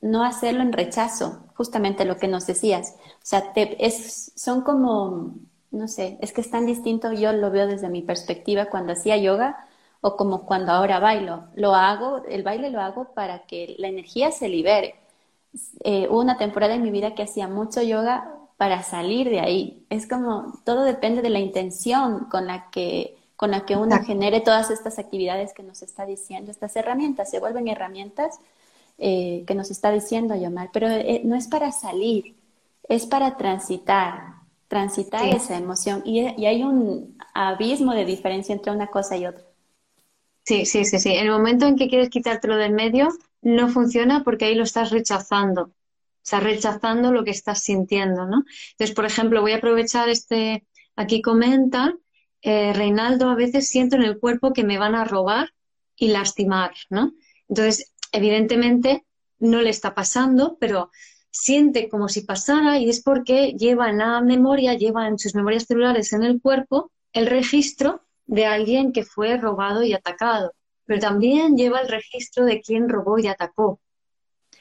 [0.00, 2.96] no hacerlo en rechazo, justamente lo que nos decías.
[3.16, 5.36] O sea, es, son como,
[5.70, 9.16] no sé, es que es tan distinto, yo lo veo desde mi perspectiva cuando hacía
[9.16, 9.68] yoga
[10.02, 11.44] o como cuando ahora bailo.
[11.54, 14.96] Lo hago, el baile lo hago para que la energía se libere,
[15.84, 19.86] eh, hubo una temporada en mi vida que hacía mucho yoga para salir de ahí.
[19.90, 24.40] Es como, todo depende de la intención con la que, con la que uno genere
[24.40, 28.38] todas estas actividades que nos está diciendo, estas herramientas, se vuelven herramientas
[28.98, 32.36] eh, que nos está diciendo Yomar, pero eh, no es para salir,
[32.88, 34.34] es para transitar,
[34.68, 36.02] transitar esa emoción.
[36.04, 39.51] Y, y hay un abismo de diferencia entre una cosa y otra.
[40.44, 41.12] Sí, sí, sí, sí.
[41.14, 43.08] El momento en que quieres quitártelo del medio,
[43.42, 45.72] no funciona porque ahí lo estás rechazando.
[46.24, 48.44] Estás rechazando lo que estás sintiendo, ¿no?
[48.72, 51.94] Entonces, por ejemplo, voy a aprovechar este, aquí comenta,
[52.42, 55.50] eh, Reinaldo, a veces siento en el cuerpo que me van a robar
[55.96, 57.12] y lastimar, ¿no?
[57.48, 59.04] Entonces, evidentemente,
[59.38, 60.90] no le está pasando, pero
[61.30, 65.64] siente como si pasara y es porque lleva en la memoria, lleva en sus memorias
[65.66, 70.54] celulares en el cuerpo el registro de alguien que fue robado y atacado,
[70.86, 73.78] pero también lleva el registro de quién robó y atacó.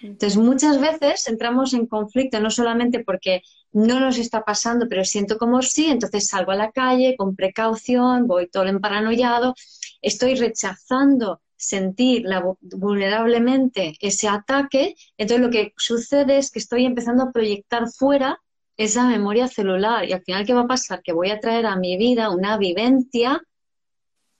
[0.01, 5.38] Entonces, muchas veces entramos en conflicto, no solamente porque no nos está pasando, pero siento
[5.38, 9.53] como sí, entonces salgo a la calle con precaución, voy todo emparanoiado,
[10.01, 12.25] estoy rechazando sentir
[12.60, 18.38] vulnerablemente ese ataque, entonces lo que sucede es que estoy empezando a proyectar fuera
[18.75, 21.01] esa memoria celular y al final, ¿qué va a pasar?
[21.03, 23.41] Que voy a traer a mi vida una vivencia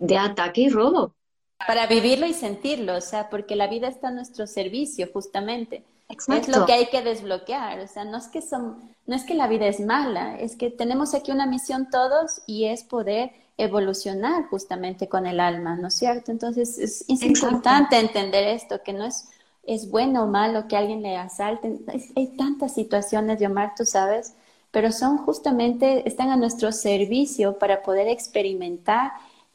[0.02, 1.14] de ataque y robo.
[1.66, 5.84] Para vivirlo y sentirlo, o sea, porque la vida está a nuestro servicio, justamente.
[6.10, 9.34] Es lo que hay que desbloquear, o sea, no es que son, no es que
[9.34, 14.48] la vida es mala, es que tenemos aquí una misión todos y es poder evolucionar
[14.48, 16.32] justamente con el alma, ¿no es cierto?
[16.32, 19.30] Entonces es, importante entender esto, que no es,
[19.64, 21.80] es bueno o malo que alguien le asalte.
[22.16, 24.34] Hay, tantas situaciones, Yomar, tú sabes,
[24.72, 29.12] pero son justamente, están a nuestro servicio para poder experimentar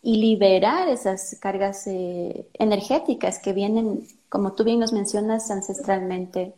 [0.06, 6.54] y liberar esas cargas eh, energéticas que vienen, como tú bien nos mencionas, ancestralmente.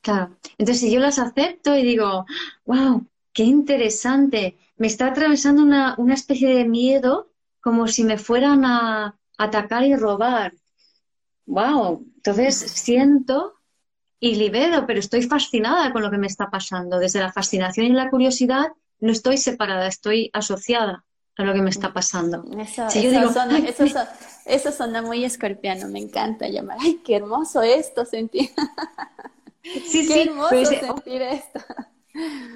[0.00, 0.36] Claro.
[0.58, 2.26] Entonces, si yo las acepto y digo,
[2.66, 8.64] wow, qué interesante, me está atravesando una, una especie de miedo como si me fueran
[8.64, 10.52] a atacar y robar.
[11.46, 13.54] Wow, entonces siento
[14.18, 16.98] y libero, pero estoy fascinada con lo que me está pasando.
[16.98, 21.04] Desde la fascinación y la curiosidad no estoy separada, estoy asociada
[21.38, 22.44] a lo que me está pasando.
[22.58, 23.58] Eso, si eso, suena,
[24.44, 26.78] eso, suena, muy escorpiano, me encanta llamar.
[26.80, 28.50] ¡Ay, qué hermoso esto sentir!
[29.62, 31.60] Sí, qué hermoso pues, eh, sentir esto.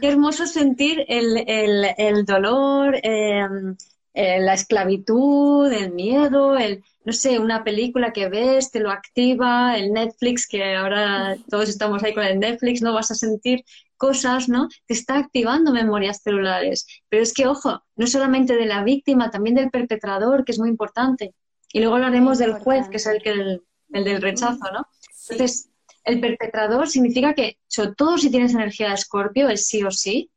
[0.00, 3.76] Qué hermoso sentir el, el, el dolor, em,
[4.14, 9.78] eh, la esclavitud, el miedo, el, no sé, una película que ves, te lo activa,
[9.78, 12.94] el Netflix, que ahora todos estamos ahí con el Netflix, ¿no?
[12.94, 13.64] Vas a sentir
[14.02, 14.68] cosas, ¿no?
[14.88, 16.86] Te está activando memorias celulares.
[17.08, 20.70] Pero es que, ojo, no solamente de la víctima, también del perpetrador, que es muy
[20.70, 21.36] importante.
[21.72, 24.88] Y luego hablaremos del juez, que es el, que el, del rechazo, ¿no?
[25.30, 25.68] Entonces,
[26.02, 30.32] el perpetrador significa que, sobre todo si tienes energía de escorpio, es sí o sí,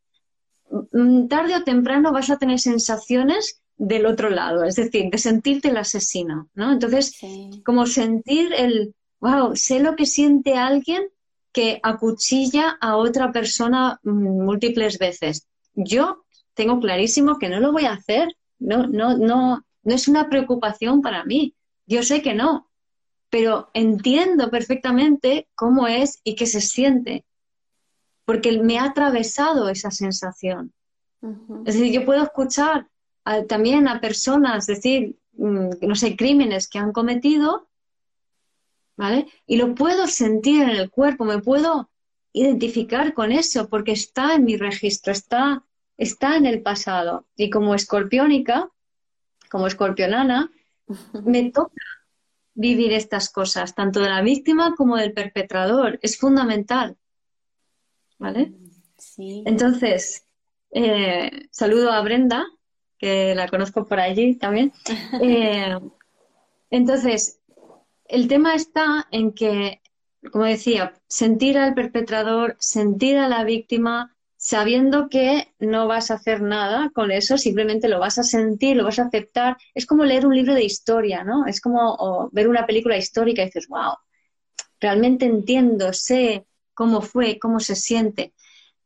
[0.69, 5.69] mm, tarde o temprano vas a tener sensaciones del otro lado, es decir, de sentirte
[5.69, 6.71] el asesino, ¿no?
[6.71, 7.17] Entonces,
[7.65, 11.01] como sentir el, wow, sé lo que siente alguien
[11.55, 15.47] que acuchilla a otra persona mm, múltiples veces.
[15.73, 20.27] Yo tengo clarísimo que no lo voy a hacer, no, no, no, no es una
[20.27, 21.55] preocupación para mí.
[21.87, 22.69] Yo sé que no,
[23.29, 27.23] pero entiendo perfectamente cómo es y qué se siente,
[28.25, 30.73] porque me ha atravesado esa sensación.
[31.65, 32.89] Es decir, yo puedo escuchar
[33.47, 37.69] también a personas decir, mm, no sé, crímenes que han cometido
[38.97, 39.27] ¿vale?
[39.45, 41.89] Y lo puedo sentir en el cuerpo, me puedo
[42.33, 45.63] identificar con eso porque está en mi registro, está,
[45.97, 47.25] está en el pasado.
[47.35, 48.69] Y como escorpiónica,
[49.49, 50.51] como escorpionana,
[51.23, 51.81] me toca
[52.53, 55.99] vivir estas cosas, tanto de la víctima como del perpetrador.
[56.01, 56.97] Es fundamental.
[58.17, 58.53] ¿Vale?
[58.97, 59.43] Sí.
[59.45, 60.25] Entonces,
[60.71, 62.45] eh, saludo a Brenda,
[62.97, 64.73] que la conozco por allí también.
[65.21, 65.77] Eh,
[66.69, 67.39] entonces,
[68.05, 69.81] el tema está en que,
[70.31, 76.41] como decía, sentir al perpetrador, sentir a la víctima, sabiendo que no vas a hacer
[76.41, 79.57] nada con eso, simplemente lo vas a sentir, lo vas a aceptar.
[79.73, 81.47] Es como leer un libro de historia, ¿no?
[81.47, 83.95] Es como ver una película histórica y dices, wow,
[84.79, 88.33] realmente entiendo, sé cómo fue, cómo se siente.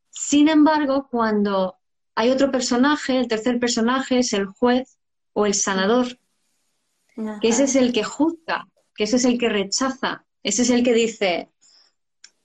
[0.10, 1.78] Sin embargo, cuando
[2.16, 4.98] hay otro personaje, el tercer personaje es el juez
[5.34, 6.20] o el sanador,
[7.42, 8.68] que ese es el que juzga,
[9.00, 11.50] que ese es el que rechaza, ese es el que dice,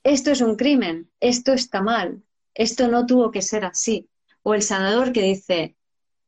[0.04, 2.22] esto es un crimen, esto está mal,
[2.54, 4.08] esto no tuvo que ser así.
[4.44, 5.76] O el sanador que dice,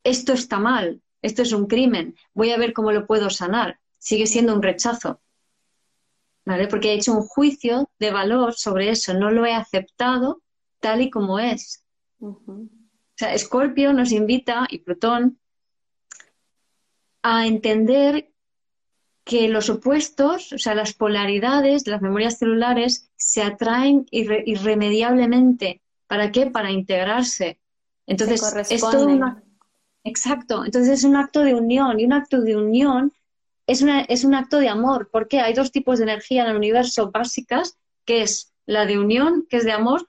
[0.02, 3.78] esto está mal, esto es un crimen, voy a ver cómo lo puedo sanar.
[3.98, 5.20] Sigue siendo un rechazo.
[6.44, 6.66] ¿vale?
[6.66, 10.42] Porque he hecho un juicio de valor sobre eso, no lo he aceptado
[10.80, 11.84] tal y como es.
[12.18, 12.40] O
[13.14, 15.38] sea, Escorpio nos invita, y Plutón,
[17.22, 18.32] a entender
[19.26, 25.82] que los opuestos, o sea, las polaridades, las memorias celulares, se atraen irremediablemente.
[26.06, 26.46] ¿Para qué?
[26.46, 27.58] Para integrarse.
[28.06, 29.42] Entonces, es todo una...
[30.04, 30.64] Exacto.
[30.64, 33.12] Entonces es un acto de unión y un acto de unión
[33.66, 35.08] es, una, es un acto de amor.
[35.10, 39.44] porque Hay dos tipos de energía en el universo básicas, que es la de unión,
[39.50, 40.08] que es de amor,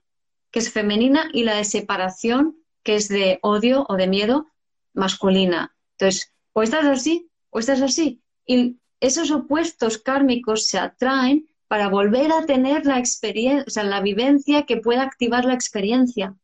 [0.51, 4.45] que es femenina, y la de separación, que es de odio o de miedo,
[4.93, 5.75] masculina.
[5.93, 8.21] Entonces, o estás así, o estás así.
[8.45, 14.01] Y esos opuestos kármicos se atraen para volver a tener la experiencia, o sea, la
[14.01, 16.35] vivencia que pueda activar la experiencia.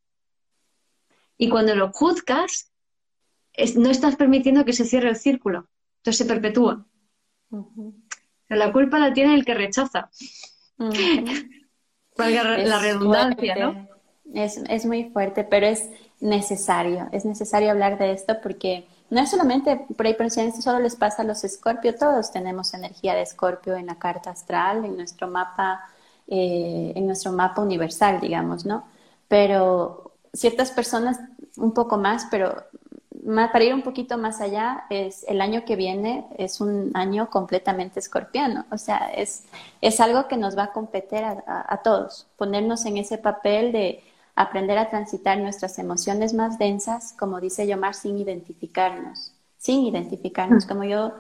[1.38, 2.72] Y cuando lo juzgas,
[3.76, 5.70] no estás permitiendo que se cierre el círculo.
[5.98, 6.86] Entonces se perpetúa.
[8.50, 10.10] La culpa la tiene el que rechaza.
[12.18, 13.88] la redundancia, ¿no?
[14.34, 15.90] Es, muy fuerte, pero es
[16.20, 17.08] necesario.
[17.12, 21.22] Es necesario hablar de esto porque no es solamente por ahí, pero solo les pasa
[21.22, 21.96] a los escorpio.
[21.96, 25.82] Todos tenemos energía de escorpio en la carta astral, en nuestro mapa,
[26.28, 28.86] eh, en nuestro mapa universal, digamos, ¿no?
[29.28, 31.20] Pero ciertas personas
[31.58, 32.64] un poco más, pero
[33.24, 38.00] para ir un poquito más allá, es el año que viene es un año completamente
[38.00, 38.66] escorpiano.
[38.72, 39.44] O sea, es,
[39.82, 44.04] es algo que nos va a competir a, todos, ponernos en ese papel de
[44.36, 50.66] aprender a transitar nuestras emociones más densas, como dice Yomar, sin identificarnos, sin identificarnos.
[50.66, 50.68] Mm.
[50.68, 51.14] Como yo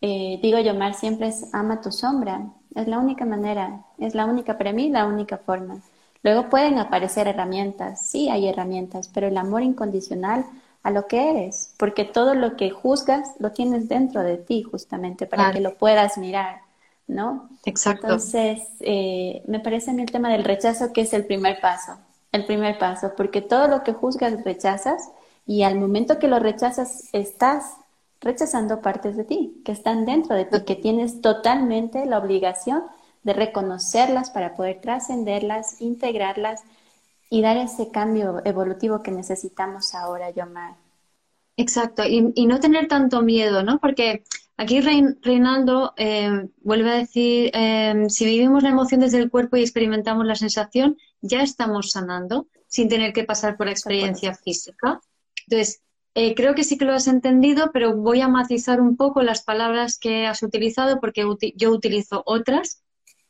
[0.00, 2.46] eh, digo, Yomar siempre es ama tu sombra.
[2.74, 5.80] Es la única manera, es la única, para mí, la única forma.
[6.22, 10.44] Luego pueden aparecer herramientas, sí hay herramientas, pero el amor incondicional
[10.82, 15.26] a lo que eres, porque todo lo que juzgas lo tienes dentro de ti justamente
[15.26, 16.60] para que lo puedas mirar,
[17.06, 17.48] ¿no?
[17.64, 18.06] Exacto.
[18.06, 21.98] Entonces, eh, me parece a mí el tema del rechazo que es el primer paso,
[22.32, 25.10] el primer paso, porque todo lo que juzgas rechazas
[25.46, 27.76] y al momento que lo rechazas estás
[28.20, 32.82] rechazando partes de ti que están dentro de ti, que tienes totalmente la obligación
[33.22, 36.62] de reconocerlas para poder trascenderlas, integrarlas
[37.30, 40.74] y dar ese cambio evolutivo que necesitamos ahora, Yomar.
[41.56, 43.78] Exacto, y, no tener tanto miedo, ¿no?
[43.78, 44.24] Porque
[44.56, 49.62] aquí Reinaldo eh, vuelve a decir, eh, si vivimos la emoción desde el cuerpo y
[49.62, 55.00] experimentamos la sensación, ya estamos sanando sin tener que pasar por la experiencia física.
[55.46, 55.80] Entonces,
[56.14, 59.42] eh, creo que sí que lo has entendido, pero voy a matizar un poco las
[59.42, 61.24] palabras que has utilizado porque
[61.56, 62.82] yo utilizo otras,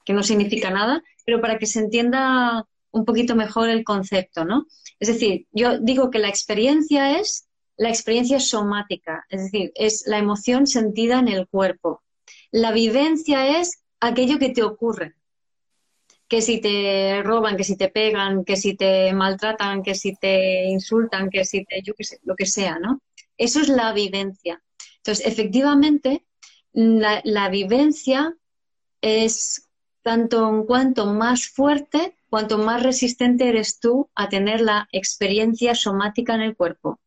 [0.04, 4.66] que no significa nada, pero para que se entienda un poquito mejor el concepto, ¿no?
[4.98, 10.18] Es decir, yo digo que la experiencia es la experiencia somática, es decir, es la
[10.18, 12.02] emoción sentida en el cuerpo.
[12.50, 15.14] La vivencia es aquello que te ocurre,
[16.32, 20.64] que si te roban, que si te pegan, que si te maltratan, que si te
[20.64, 23.02] insultan, que si te, yo qué sé, lo que sea, ¿no?
[23.36, 24.62] Eso es la vivencia.
[24.96, 26.24] Entonces, efectivamente,
[26.72, 28.34] la, la vivencia
[29.02, 29.68] es
[30.00, 36.34] tanto en cuanto más fuerte, cuanto más resistente eres tú a tener la experiencia somática
[36.34, 36.98] en el cuerpo.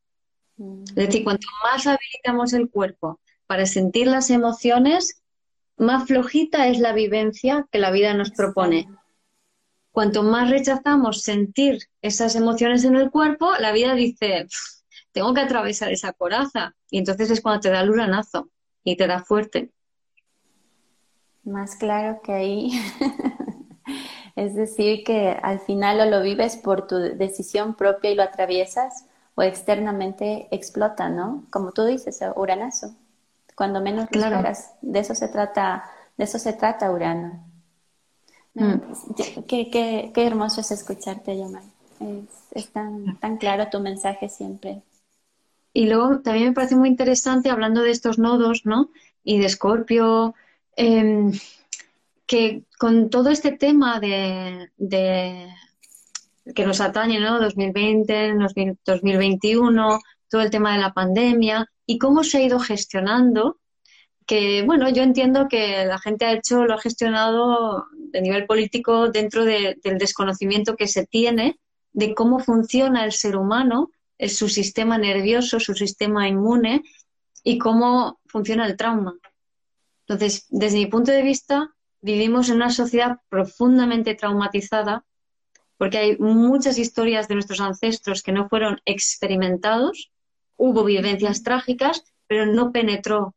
[0.85, 5.23] Es decir, cuanto más habilitamos el cuerpo para sentir las emociones,
[5.77, 8.87] más flojita es la vivencia que la vida nos propone.
[9.95, 14.45] Cuanto más rechazamos sentir esas emociones en el cuerpo, la vida dice,
[15.13, 16.75] tengo que atravesar esa coraza.
[16.89, 18.49] Y entonces es cuando te da el uranazo
[18.83, 19.71] y te da fuerte.
[21.45, 22.71] Más claro que ahí
[24.35, 29.05] Es decir, que al final o lo vives por tu decisión propia y lo atraviesas
[29.35, 31.45] o externamente explota, ¿no?
[31.51, 32.95] Como tú dices, Uranazo.
[33.55, 34.73] Cuando menos lo esperas.
[34.81, 35.85] De eso se trata,
[36.17, 37.54] de eso se trata Urano.
[38.55, 38.75] Mm.
[39.47, 41.63] Qué, qué, qué, hermoso es escucharte, Yomar.
[42.51, 44.81] Es, tan, tan claro tu mensaje siempre.
[45.73, 48.91] Y luego también me parece muy interesante, hablando de estos nodos, ¿no?
[49.23, 50.35] Y de Escorpio,
[50.77, 51.31] eh,
[52.25, 54.69] que con todo este tema de,
[56.55, 57.39] que nos atañe, ¿no?
[57.39, 58.35] 2020,
[58.85, 59.99] 2021,
[60.29, 63.59] todo el tema de la pandemia y cómo se ha ido gestionando,
[64.25, 67.85] que bueno, yo entiendo que la gente ha hecho, lo ha gestionado
[68.15, 71.59] de nivel político dentro del desconocimiento que se tiene
[71.91, 73.89] de cómo funciona el ser humano,
[74.29, 76.81] su sistema nervioso, su sistema inmune
[77.43, 79.15] y cómo funciona el trauma.
[80.07, 85.03] Entonces, desde mi punto de vista, vivimos en una sociedad profundamente traumatizada
[85.77, 90.09] porque hay muchas historias de nuestros ancestros que no fueron experimentados,
[90.55, 93.35] hubo vivencias trágicas, pero no penetró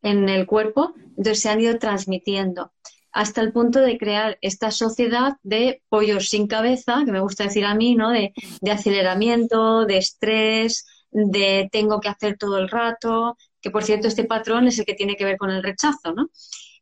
[0.00, 2.72] en el cuerpo, entonces se han ido transmitiendo.
[3.14, 7.64] Hasta el punto de crear esta sociedad de pollos sin cabeza, que me gusta decir
[7.64, 8.10] a mí, ¿no?
[8.10, 14.08] De, de aceleramiento, de estrés, de tengo que hacer todo el rato, que por cierto
[14.08, 16.28] este patrón es el que tiene que ver con el rechazo, ¿no?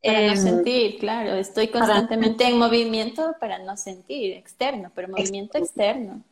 [0.03, 5.59] Para no em, sentir, claro, estoy constantemente en movimiento para no sentir, externo, pero movimiento
[5.59, 6.25] externo.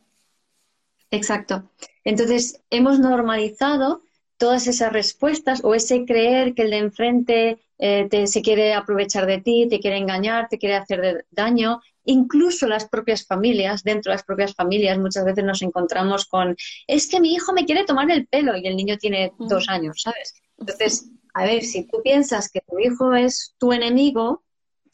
[1.11, 1.69] Exacto.
[2.03, 4.01] Entonces, hemos normalizado
[4.41, 9.27] todas esas respuestas o ese creer que el de enfrente eh, te, se quiere aprovechar
[9.27, 11.79] de ti, te quiere engañar, te quiere hacer daño.
[12.05, 16.55] Incluso las propias familias, dentro de las propias familias, muchas veces nos encontramos con,
[16.87, 20.01] es que mi hijo me quiere tomar el pelo y el niño tiene dos años,
[20.01, 20.33] ¿sabes?
[20.57, 24.43] Entonces, a ver, si tú piensas que tu hijo es tu enemigo,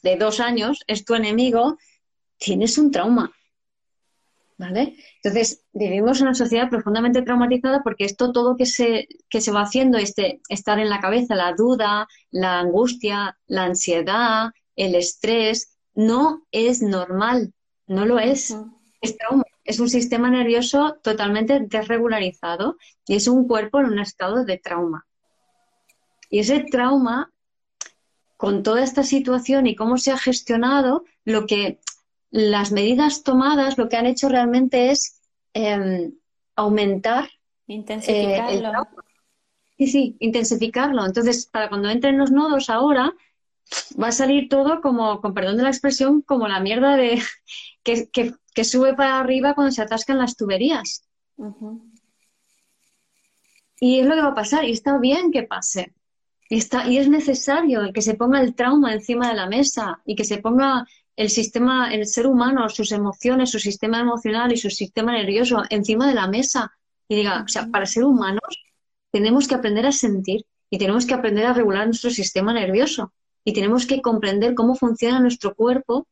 [0.02, 1.78] de dos años, es tu enemigo,
[2.36, 3.32] tienes un trauma.
[4.58, 4.96] ¿Vale?
[5.22, 9.62] Entonces, vivimos en una sociedad profundamente traumatizada porque esto todo que se, que se va
[9.62, 16.42] haciendo, este, estar en la cabeza, la duda, la angustia, la ansiedad, el estrés, no
[16.50, 17.54] es normal,
[17.86, 18.56] no lo es.
[19.00, 24.44] Es trauma, es un sistema nervioso totalmente desregularizado y es un cuerpo en un estado
[24.44, 25.06] de trauma.
[26.30, 27.30] Y ese trauma,
[28.36, 31.80] con toda esta situación y cómo se ha gestionado, lo que
[32.30, 35.20] las medidas tomadas lo que han hecho realmente es
[35.54, 36.12] em,
[36.56, 37.24] aumentar.
[37.66, 38.88] Eh, intensificarlo.
[39.76, 41.06] sí, sí, intensificarlo.
[41.06, 43.14] Entonces, para cuando entren los nodos ahora,
[44.00, 47.22] va a salir todo como, con perdón de la expresión, como la mierda de
[47.82, 51.04] que, que, sube para arriba cuando se atascan las tuberías.
[53.80, 55.94] Y es lo que va a pasar, y está bien que pase.
[56.50, 60.16] Y, está, y es necesario que se ponga el trauma encima de la mesa y
[60.16, 60.86] que se ponga
[61.18, 66.06] el sistema, el ser humano, sus emociones, su sistema emocional y su sistema nervioso encima
[66.06, 68.62] de la mesa y diga, o sea, para ser humanos
[69.10, 73.12] tenemos que aprender a sentir y tenemos que aprender a regular nuestro sistema nervioso
[73.44, 76.06] y tenemos que comprender cómo funciona nuestro cuerpo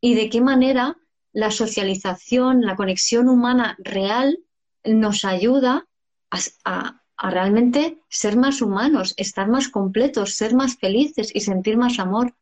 [0.00, 0.98] y de qué manera
[1.32, 4.38] la socialización, la conexión humana real
[4.84, 5.84] nos ayuda
[6.30, 11.98] a, a realmente ser más humanos, estar más completos, ser más felices y sentir más
[11.98, 12.36] amor.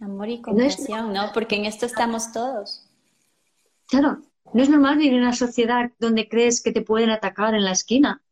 [0.00, 2.86] Amor y compasión, no, Porque en esto estamos todos.
[3.86, 4.22] Claro,
[4.54, 7.72] no es normal vivir en una sociedad donde crees que te pueden atacar en la
[7.72, 8.22] esquina.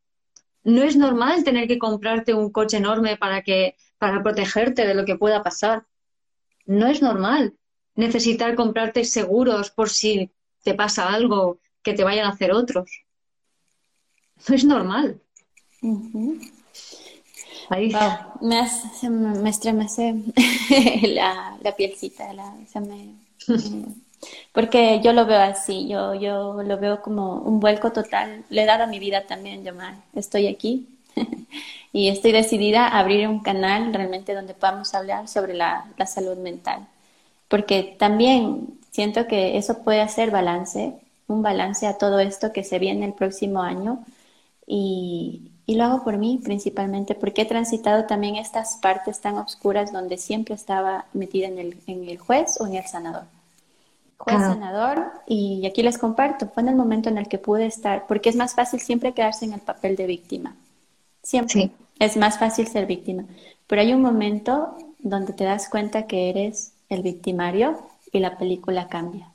[0.65, 5.05] No es normal tener que comprarte un coche enorme para que para protegerte de lo
[5.05, 5.87] que pueda pasar.
[6.65, 7.55] No es normal
[7.95, 10.31] necesitar comprarte seguros por si
[10.63, 12.91] te pasa algo que te vayan a hacer otros.
[14.49, 15.21] No es normal.
[18.41, 20.15] Me, estremece
[21.09, 22.33] la, la, pielcita,
[24.53, 28.45] porque yo lo veo así, yo, yo lo veo como un vuelco total.
[28.51, 29.95] Le he dado a mi vida también, llamar.
[30.15, 30.87] Estoy aquí
[31.93, 36.37] y estoy decidida a abrir un canal realmente donde podamos hablar sobre la, la salud
[36.39, 36.87] mental.
[37.49, 40.95] Porque también siento que eso puede hacer balance,
[41.29, 44.05] un balance a todo esto que se viene el próximo año.
[44.67, 49.93] Y, y lo hago por mí principalmente, porque he transitado también estas partes tan oscuras
[49.93, 53.25] donde siempre estaba metida en el, en el juez o en el sanador.
[54.19, 58.07] Juez, sanador, y aquí les comparto, fue en el momento en el que pude estar,
[58.07, 60.57] porque es más fácil siempre quedarse en el papel de víctima.
[61.23, 61.71] Siempre.
[61.99, 63.25] Es más fácil ser víctima.
[63.67, 67.79] Pero hay un momento donde te das cuenta que eres el victimario
[68.13, 69.33] y la película cambia.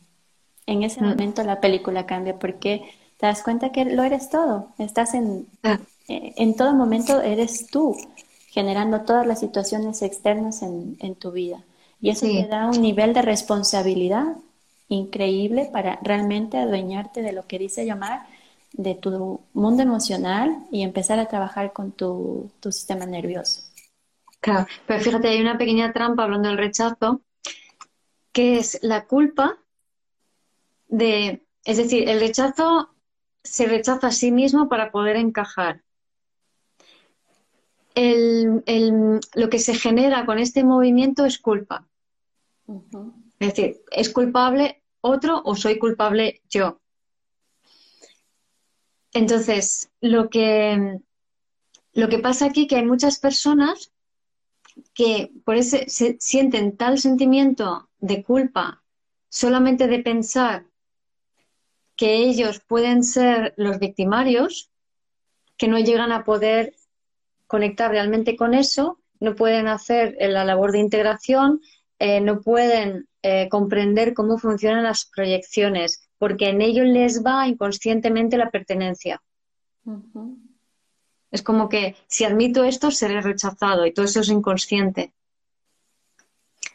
[0.66, 1.06] En ese mm.
[1.06, 4.70] momento la película cambia porque te das cuenta que lo eres todo.
[4.78, 5.80] Estás en, ah.
[6.36, 7.96] En todo momento eres tú
[8.52, 11.64] generando todas las situaciones externas en, tu vida.
[12.02, 14.36] Y eso te da un nivel de responsabilidad
[14.90, 18.26] increíble para realmente adueñarte de lo que dice llamar
[18.74, 23.62] de tu mundo emocional y empezar a trabajar con tu, tu sistema nervioso.
[24.42, 27.22] Claro, pero fíjate, hay una pequeña trampa hablando del rechazo,
[28.34, 29.60] que es la culpa
[30.90, 32.90] de, es decir, el rechazo
[33.44, 35.84] se rechaza a sí mismo para poder encajar
[37.96, 41.88] el, lo que se genera con este movimiento es culpa.
[43.40, 46.80] Es decir, ¿es culpable otro o soy culpable yo?
[49.14, 51.00] Entonces, lo que,
[51.94, 53.92] lo que pasa aquí es que hay muchas personas
[54.94, 58.84] que por ese se sienten tal sentimiento de culpa
[59.30, 60.66] solamente de pensar
[61.96, 64.72] que ellos pueden ser los victimarios
[65.58, 66.74] que no llegan a poder
[67.52, 71.60] conectar realmente con eso, no pueden hacer eh, la labor de integración,
[72.00, 78.38] eh, no pueden eh, comprender cómo funcionan las proyecciones, porque en ello les va inconscientemente
[78.38, 79.22] la pertenencia.
[81.30, 85.12] Es como que si admito esto, seré rechazado y todo eso es inconsciente.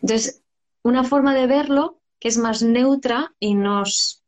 [0.03, 0.43] Entonces,
[0.83, 4.22] una forma de verlo que es más neutra y nos,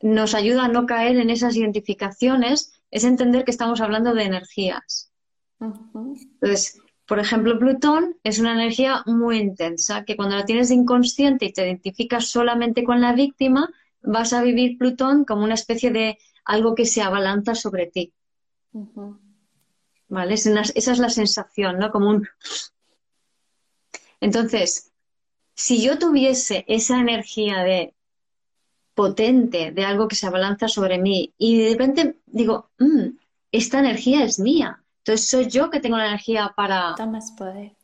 [0.00, 5.09] nos ayuda a no caer en esas identificaciones es entender que estamos hablando de energías.
[5.60, 11.46] Entonces, por ejemplo, Plutón es una energía muy intensa, que cuando la tienes de inconsciente
[11.46, 13.68] y te identificas solamente con la víctima,
[14.02, 18.12] vas a vivir Plutón como una especie de algo que se abalanza sobre ti.
[20.08, 20.34] ¿Vale?
[20.34, 21.90] esa es la sensación, ¿no?
[21.90, 22.28] Como un...
[24.20, 24.90] Entonces,
[25.54, 27.94] si yo tuviese esa energía de
[28.94, 33.16] potente, de algo que se abalanza sobre mí, y de repente digo, mm,
[33.52, 36.94] esta energía es mía, entonces soy yo que tengo la energía para...
[36.94, 37.74] Tomas poder.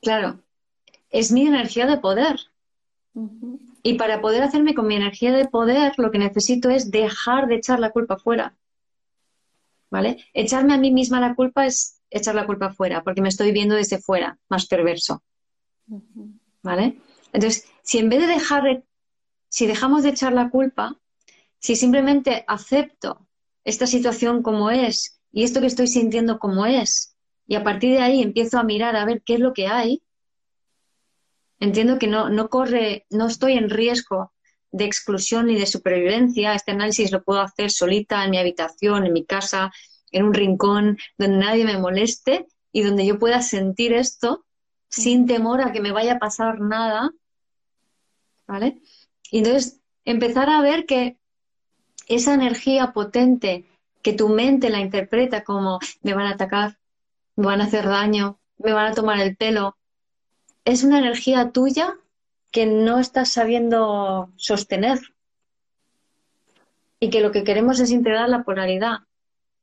[0.00, 0.40] Claro,
[1.10, 2.38] es mi energía de poder.
[3.82, 7.56] Y para poder hacerme con mi energía de poder, lo que necesito es dejar de
[7.56, 8.56] echar la culpa fuera.
[9.90, 10.24] ¿Vale?
[10.32, 13.74] Echarme a mí misma la culpa es echar la culpa fuera, porque me estoy viendo
[13.74, 15.22] desde fuera, más perverso.
[16.62, 17.00] ¿Vale?
[17.32, 18.84] Entonces, si en vez de dejar,
[19.48, 20.96] si dejamos de echar la culpa,
[21.58, 23.26] si simplemente acepto
[23.64, 27.16] esta situación como es y esto que estoy sintiendo como es,
[27.46, 30.02] y a partir de ahí empiezo a mirar a ver qué es lo que hay,
[31.60, 34.32] entiendo que no, no corre, no estoy en riesgo
[34.70, 36.54] de exclusión ni de supervivencia.
[36.54, 39.72] Este análisis lo puedo hacer solita en mi habitación, en mi casa,
[40.10, 44.44] en un rincón, donde nadie me moleste y donde yo pueda sentir esto
[44.88, 47.10] sin temor a que me vaya a pasar nada.
[48.46, 48.80] ¿Vale?
[49.30, 51.18] Y entonces empezar a ver que
[52.06, 53.66] esa energía potente
[54.02, 56.78] que tu mente la interpreta como me van a atacar,
[57.36, 59.76] me van a hacer daño, me van a tomar el pelo,
[60.64, 61.96] es una energía tuya
[62.50, 64.98] que no estás sabiendo sostener.
[67.00, 69.00] Y que lo que queremos es integrar la polaridad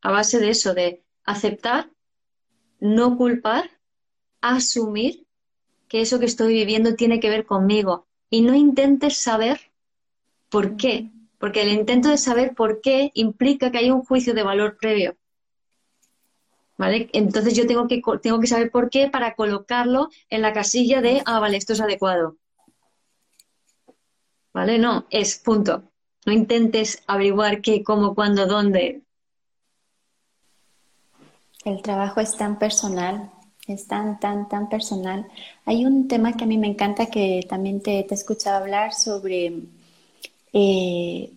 [0.01, 1.89] a base de eso, de aceptar,
[2.79, 3.71] no culpar,
[4.41, 5.25] asumir
[5.87, 8.07] que eso que estoy viviendo tiene que ver conmigo.
[8.29, 9.59] Y no intentes saber
[10.49, 11.11] por qué,
[11.45, 15.15] porque el intento de saber por qué implica que hay un juicio de valor previo.
[16.75, 17.07] ¿Vale?
[17.13, 21.21] Entonces yo tengo que, tengo que saber por qué para colocarlo en la casilla de,
[21.23, 22.37] ah, vale, esto es adecuado.
[24.55, 24.79] ¿Vale?
[24.79, 25.83] No, es punto.
[26.25, 29.03] No intentes averiguar qué, cómo, cuándo, dónde.
[31.63, 33.29] El trabajo es tan personal,
[33.67, 35.27] es tan, tan, tan personal.
[35.65, 38.93] Hay un tema que a mí me encanta que también te, te he escuchado hablar
[38.95, 39.53] sobre
[40.55, 41.31] eh,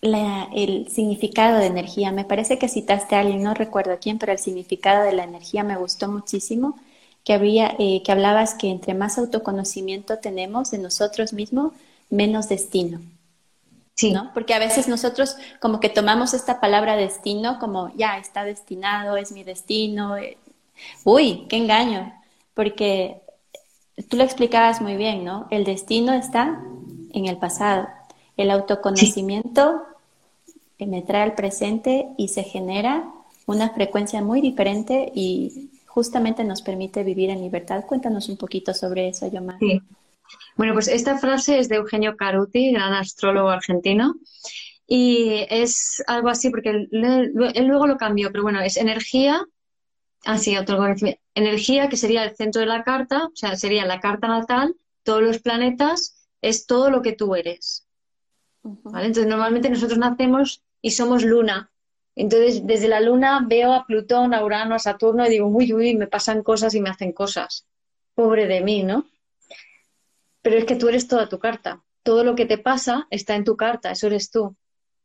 [0.00, 2.10] el significado de energía.
[2.10, 5.62] Me parece que citaste a alguien, no recuerdo quién, pero el significado de la energía
[5.62, 6.80] me gustó muchísimo,
[7.22, 11.72] que, había, eh, que hablabas que entre más autoconocimiento tenemos de nosotros mismos,
[12.08, 13.00] menos destino.
[13.94, 14.10] Sí.
[14.10, 14.32] ¿no?
[14.32, 19.32] Porque a veces nosotros como que tomamos esta palabra destino como, ya, está destinado, es
[19.32, 20.16] mi destino.
[20.16, 20.38] Eh,
[21.04, 22.12] uy, qué engaño,
[22.54, 23.20] porque
[24.08, 25.46] tú lo explicabas muy bien, ¿no?
[25.50, 26.58] El destino está
[27.12, 27.88] en el pasado.
[28.36, 29.82] El autoconocimiento
[30.86, 33.04] me trae al presente y se genera
[33.46, 37.84] una frecuencia muy diferente y justamente nos permite vivir en libertad.
[37.86, 39.58] Cuéntanos un poquito sobre eso, Yomar.
[39.58, 39.80] Sí.
[40.56, 44.14] Bueno, pues esta frase es de Eugenio Caruti, gran astrólogo argentino,
[44.86, 49.44] y es algo así porque él, luego lo cambió, pero bueno, es energía,
[50.24, 54.00] así, ah, autoconocimiento, energía que sería el centro de la carta, o sea, sería la
[54.00, 57.88] carta natal, todos los planetas, es todo lo que tú eres.
[58.64, 61.72] Entonces, normalmente nosotros nacemos y somos luna.
[62.14, 65.96] Entonces, desde la luna veo a Plutón, a Urano, a Saturno y digo, uy, uy,
[65.96, 67.66] me pasan cosas y me hacen cosas.
[68.14, 69.06] Pobre de mí, ¿no?
[70.42, 71.82] Pero es que tú eres toda tu carta.
[72.02, 74.56] Todo lo que te pasa está en tu carta, eso eres tú.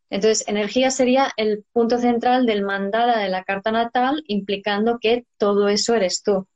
[0.10, 5.70] Entonces, energía sería el punto central del mandala de la carta natal, implicando que todo
[5.70, 6.48] eso eres tú.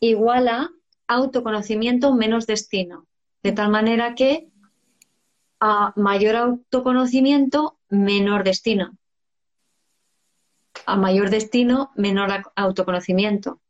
[0.00, 0.70] Igual a
[1.06, 3.06] autoconocimiento menos destino.
[3.44, 4.48] De tal manera que
[5.60, 8.96] a mayor autoconocimiento, menor destino.
[10.86, 13.60] A mayor destino, menor autoconocimiento.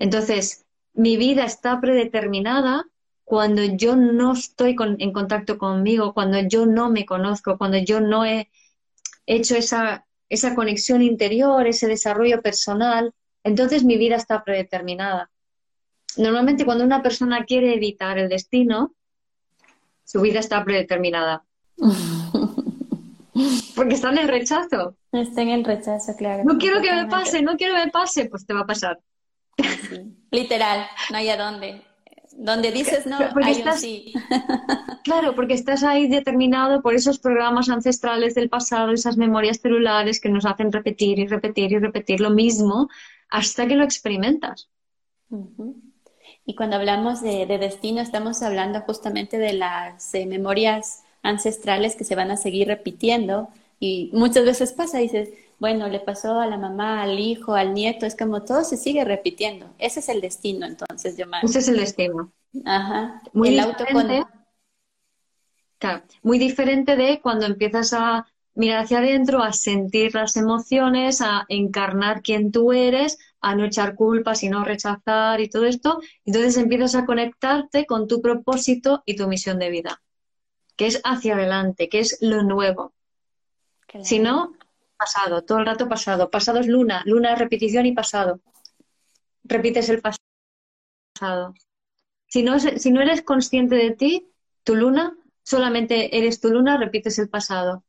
[0.00, 2.84] Entonces, mi vida está predeterminada
[3.22, 8.24] cuando yo no estoy en contacto conmigo, cuando yo no me conozco, cuando yo no
[8.24, 8.50] he
[9.26, 15.30] hecho esa, esa conexión interior, ese desarrollo personal, entonces mi vida está predeterminada.
[16.18, 18.94] Normalmente cuando una persona quiere evitar el destino,
[20.04, 21.44] su vida está predeterminada.
[23.76, 24.96] Porque está en el rechazo.
[25.12, 26.42] Está en el rechazo, claro.
[26.44, 28.98] No quiero que me pase, no quiero que me pase, pues te va a pasar.
[30.30, 31.82] Literal, no hay a dónde.
[32.32, 34.12] Donde dices no, porque hay estás, sí.
[35.04, 40.28] Claro, porque estás ahí determinado por esos programas ancestrales del pasado, esas memorias celulares que
[40.28, 42.88] nos hacen repetir y repetir y repetir lo mismo
[43.28, 44.68] hasta que lo experimentas.
[46.48, 52.14] Y cuando hablamos de, destino, estamos hablando justamente de las eh, memorias ancestrales que se
[52.14, 53.50] van a seguir repitiendo.
[53.78, 55.28] Y muchas veces pasa, dices,
[55.58, 59.04] bueno, le pasó a la mamá, al hijo, al nieto, es como todo se sigue
[59.04, 59.66] repitiendo.
[59.78, 62.32] Ese es el destino, entonces, yo Ese es el destino.
[62.64, 63.20] Ajá.
[63.34, 64.24] Muy el diferente,
[65.76, 71.44] claro, muy diferente de cuando empiezas a mirar hacia adentro, a sentir las emociones, a
[71.50, 76.00] encarnar quién tú eres, a no echar culpas y no rechazar y todo esto.
[76.24, 80.02] Entonces empiezas a conectarte con tu propósito y tu misión de vida,
[80.76, 82.92] que es hacia adelante, que es lo nuevo.
[84.02, 84.54] Si no,
[84.98, 86.30] pasado, todo el rato pasado.
[86.30, 88.40] Pasado es luna, luna es repetición y pasado.
[89.44, 91.54] Repites el pasado.
[92.26, 94.28] Si no, si no eres consciente de ti,
[94.64, 97.84] tu luna, solamente eres tu luna, repites el pasado.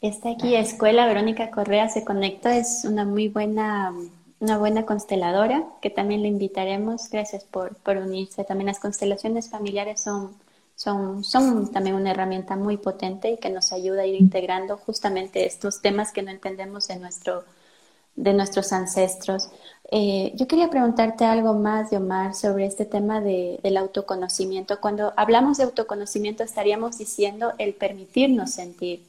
[0.00, 3.92] Está aquí Escuela Verónica Correa se conecta, es una muy buena,
[4.40, 7.08] una buena consteladora que también le invitaremos.
[7.10, 8.44] Gracias por, por unirse.
[8.44, 10.34] También las constelaciones familiares son
[10.76, 15.46] son, son también una herramienta muy potente y que nos ayuda a ir integrando justamente
[15.46, 17.44] estos temas que no entendemos de, nuestro,
[18.16, 19.50] de nuestros ancestros.
[19.96, 24.80] Eh, yo quería preguntarte algo más, Omar, sobre este tema de, del autoconocimiento.
[24.80, 29.04] Cuando hablamos de autoconocimiento estaríamos diciendo el permitirnos sentir,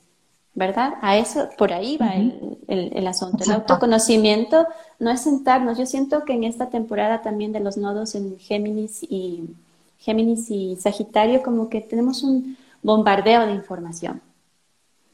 [0.53, 0.93] ¿verdad?
[1.01, 3.43] A eso, por ahí va el, el, asunto.
[3.45, 4.67] El autoconocimiento
[4.99, 5.79] no es sentarnos.
[5.79, 9.55] Yo siento que en esta temporada también de los nodos en Géminis y
[9.97, 14.21] Géminis y Sagitario, como que tenemos un bombardeo de información.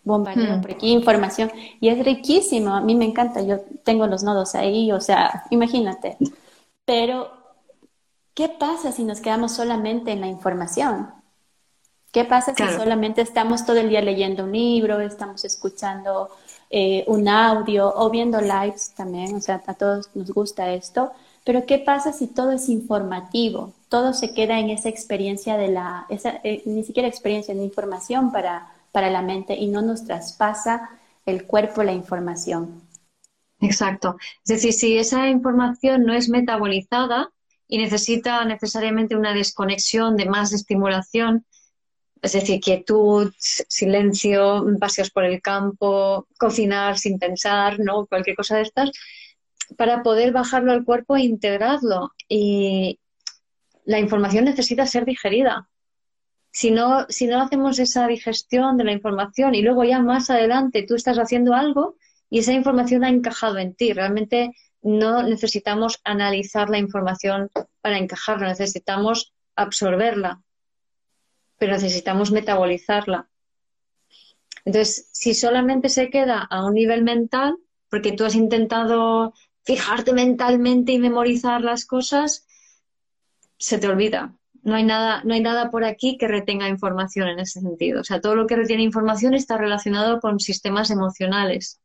[0.04, 1.52] Bombardeo por aquí, información.
[1.80, 6.18] Y es riquísimo, a mí me encanta, yo tengo los nodos ahí, o sea, imagínate.
[6.86, 7.32] Pero,
[8.34, 11.10] ¿qué pasa si nos quedamos solamente en la información?
[12.12, 16.30] ¿Qué pasa si solamente estamos todo el día leyendo un libro, estamos escuchando
[16.70, 19.36] eh, un audio o viendo lives también?
[19.36, 21.14] O sea, a todos nos gusta esto.
[21.46, 23.74] Pero ¿qué pasa si todo es informativo?
[23.88, 28.32] Todo se queda en esa experiencia de la, esa, eh, ni siquiera experiencia, ni información
[28.32, 30.90] para, para la mente y no nos traspasa
[31.26, 32.82] el cuerpo la información.
[33.60, 34.18] Exacto.
[34.44, 37.30] Es decir, si esa información no es metabolizada
[37.68, 41.46] y necesita necesariamente una desconexión de más estimulación,
[42.22, 48.06] es decir, quietud, silencio, paseos por el campo, cocinar sin pensar, ¿no?
[48.06, 48.92] Cualquier cosa de estas,
[49.78, 52.12] para poder bajarlo al cuerpo e integrarlo.
[52.28, 53.00] Y
[53.86, 55.71] la información necesita ser digerida.
[56.52, 60.84] Si no, si no hacemos esa digestión de la información y luego ya más adelante
[60.84, 61.96] tú estás haciendo algo
[62.30, 67.50] y esa información ha encajado en ti, realmente no necesitamos analizar la información
[67.82, 70.42] para encajarla, necesitamos absorberla,
[71.58, 73.30] pero necesitamos metabolizarla.
[74.66, 77.58] Entonces, si solamente se queda a un nivel mental,
[77.90, 79.34] porque tú has intentado
[79.64, 82.48] fijarte mentalmente y memorizar las cosas,
[83.58, 84.36] se te olvida.
[84.64, 88.02] No hay nada, no hay nada por aquí que retenga información en ese sentido.
[88.02, 91.80] O sea, todo lo que retiene información está relacionado con sistemas emocionales,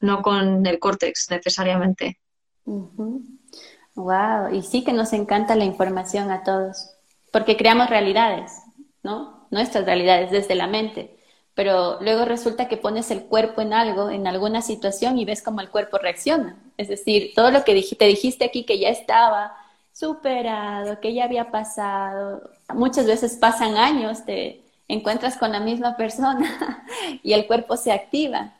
[0.00, 2.18] no con el córtex necesariamente.
[2.64, 6.90] Wow, y sí que nos encanta la información a todos,
[7.32, 8.52] porque creamos realidades,
[9.02, 9.46] ¿no?
[9.50, 11.20] Nuestras realidades desde la mente
[11.60, 15.60] pero luego resulta que pones el cuerpo en algo, en alguna situación y ves cómo
[15.60, 16.56] el cuerpo reacciona.
[16.76, 19.52] Es decir, todo lo que te dijiste aquí que ya estaba
[20.00, 26.84] superado, que ya había pasado, muchas veces pasan años, te encuentras con la misma persona
[27.22, 28.54] y el cuerpo se activa.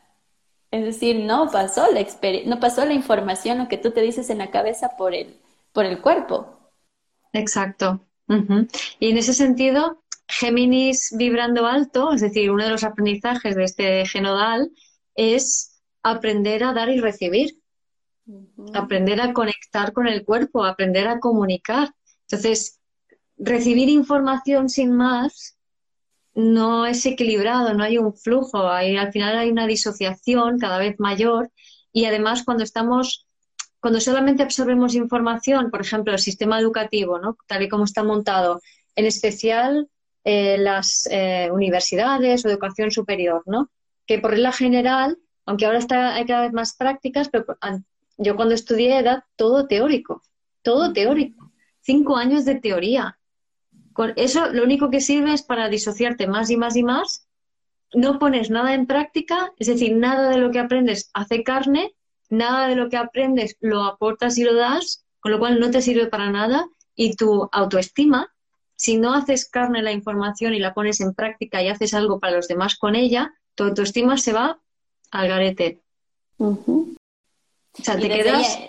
[0.69, 2.05] Es decir, no pasó la
[2.45, 5.35] no pasó la información, lo que tú te dices en la cabeza por el,
[5.73, 6.59] por el cuerpo.
[7.33, 7.99] Exacto.
[8.99, 14.05] Y en ese sentido, Géminis vibrando alto, es decir, uno de los aprendizajes de este
[14.05, 14.71] genodal
[15.15, 17.60] es aprender a dar y recibir,
[18.73, 21.93] aprender a conectar con el cuerpo, aprender a comunicar.
[22.27, 22.79] Entonces,
[23.37, 25.57] recibir información sin más
[26.33, 31.51] no es equilibrado, no hay un flujo, al final hay una disociación cada vez mayor
[31.91, 33.27] y además cuando estamos,
[33.79, 38.61] cuando solamente absorbemos información, por ejemplo, el sistema educativo, tal y como está montado,
[38.95, 39.89] en especial
[40.23, 43.69] eh, las eh, universidades o educación superior, ¿no?
[44.05, 47.45] Que por regla general, aunque ahora está, hay cada vez más prácticas, pero
[48.21, 50.21] yo cuando estudié era todo teórico,
[50.61, 51.51] todo teórico,
[51.81, 53.19] cinco años de teoría.
[53.93, 57.27] Con eso lo único que sirve es para disociarte más y más y más.
[57.93, 61.93] No pones nada en práctica, es decir, nada de lo que aprendes hace carne,
[62.29, 65.81] nada de lo que aprendes lo aportas y lo das, con lo cual no te
[65.81, 68.31] sirve para nada y tu autoestima
[68.81, 72.37] si no haces carne la información y la pones en práctica y haces algo para
[72.37, 74.59] los demás con ella, tu autoestima se va
[75.11, 75.81] al garete.
[77.79, 78.59] O sea, te quedas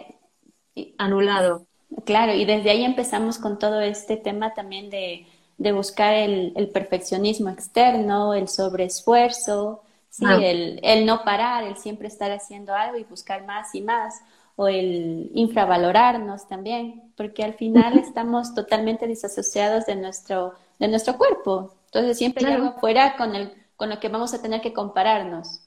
[0.98, 1.66] anulado.
[2.04, 5.26] Claro, y desde ahí empezamos con todo este tema también de,
[5.72, 10.24] buscar el, perfeccionismo externo, el sobreesfuerzo, ¿sí?
[10.26, 14.22] El, el, no parar, el siempre estar haciendo algo y buscar más y más,
[14.56, 21.74] o el infravalorarnos también, porque al final estamos totalmente disasociados de nuestro, de nuestro cuerpo.
[21.86, 25.60] Entonces siempre hay algo afuera con, el, con lo que vamos a tener que compararnos,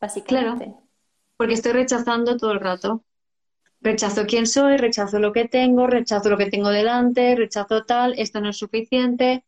[0.00, 0.64] básicamente.
[0.66, 0.80] Claro,
[1.40, 3.02] porque estoy rechazando todo el rato
[3.80, 8.42] rechazo quién soy, rechazo lo que tengo, rechazo lo que tengo delante, rechazo tal, esto
[8.42, 9.42] no es suficiente.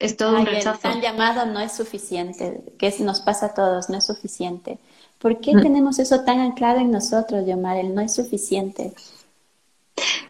[0.00, 0.80] Es todo un rechazo.
[0.80, 4.80] Tan llamado no es suficiente, que nos pasa a todos, no es suficiente.
[5.20, 5.62] ¿Por qué mm.
[5.62, 7.76] tenemos eso tan anclado en nosotros, Yomar?
[7.76, 8.94] El no es suficiente.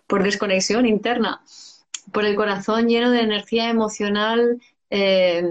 [0.07, 1.41] Por desconexión interna,
[2.12, 4.61] por el corazón lleno de energía emocional
[4.91, 5.43] eh,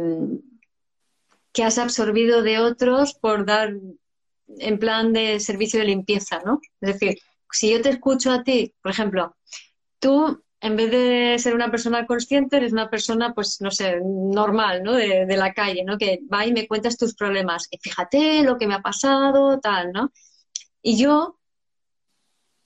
[1.53, 3.73] que has absorbido de otros por dar
[4.59, 6.59] en plan de servicio de limpieza, ¿no?
[6.81, 7.19] Es decir,
[7.51, 9.35] si yo te escucho a ti, por ejemplo,
[9.99, 14.83] tú en vez de ser una persona consciente, eres una persona, pues, no sé, normal,
[14.83, 14.93] ¿no?
[14.93, 15.97] De, de, la calle, ¿no?
[15.97, 17.67] Que va y me cuentas tus problemas.
[17.69, 20.11] Y fíjate lo que me ha pasado, tal, ¿no?
[20.81, 21.37] Y yo,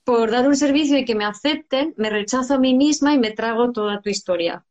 [0.05, 3.31] por dar un servicio y que me acepten, me rechazo a mí misma y me
[3.31, 4.65] trago toda tu historia.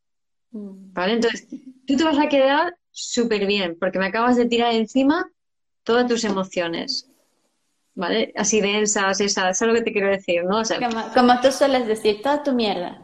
[0.53, 0.93] Mm.
[0.93, 1.15] ¿Vale?
[1.15, 1.47] Entonces,
[1.87, 5.31] tú te vas a quedar súper bien, porque me acabas de tirar encima
[5.83, 7.07] todas tus emociones.
[7.95, 8.33] ¿Vale?
[8.37, 10.63] Así densas, esas, eso es lo que te quiero decir, ¿no?
[11.15, 13.03] como, tú sueles decir, toda tu mierda.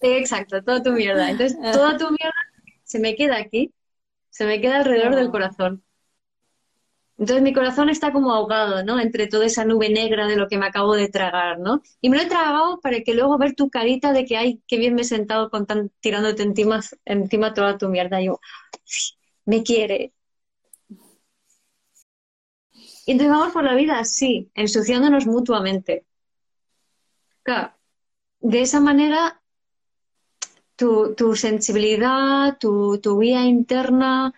[0.00, 1.30] exacto, toda tu mierda.
[1.30, 2.34] Entonces, toda tu mierda
[2.82, 3.72] se me queda aquí,
[4.30, 5.84] se me queda alrededor del corazón.
[7.18, 9.00] Entonces mi corazón está como ahogado, ¿no?
[9.00, 11.80] Entre toda esa nube negra de lo que me acabo de tragar, ¿no?
[12.02, 14.76] Y me lo he tragado para que luego ver tu carita de que, ay, qué
[14.76, 18.20] bien me he sentado con tan, tirándote encima, encima toda tu mierda.
[18.20, 18.40] Y yo,
[19.46, 20.12] me quiere,
[23.06, 26.04] y entonces vamos por la vida así, ensuciándonos mutuamente.
[28.40, 29.40] De esa manera
[30.74, 34.34] tu, sensibilidad, tu, tu guía interna,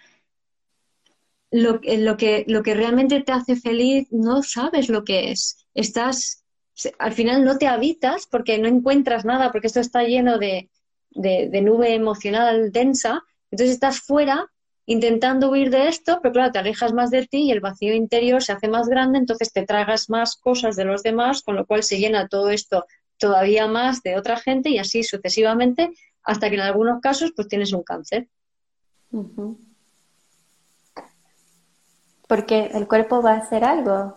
[1.50, 5.66] lo, lo, que, lo que realmente te hace feliz, no sabes lo que es.
[5.72, 6.44] Estás,
[6.98, 10.68] al final no te habitas porque no encuentras nada, porque esto está lleno de,
[11.12, 13.24] de nube emocional densa.
[13.50, 14.50] Entonces estás fuera
[14.88, 18.42] intentando huir de esto, pero claro, te alejas más de ti y el vacío interior
[18.42, 21.82] se hace más grande, entonces te tragas más cosas de los demás, con lo cual
[21.82, 22.86] se llena todo esto
[23.18, 25.90] todavía más de otra gente y así sucesivamente,
[26.22, 28.28] hasta que en algunos casos pues tienes un cáncer.
[32.26, 34.14] Porque el cuerpo va a hacer algo,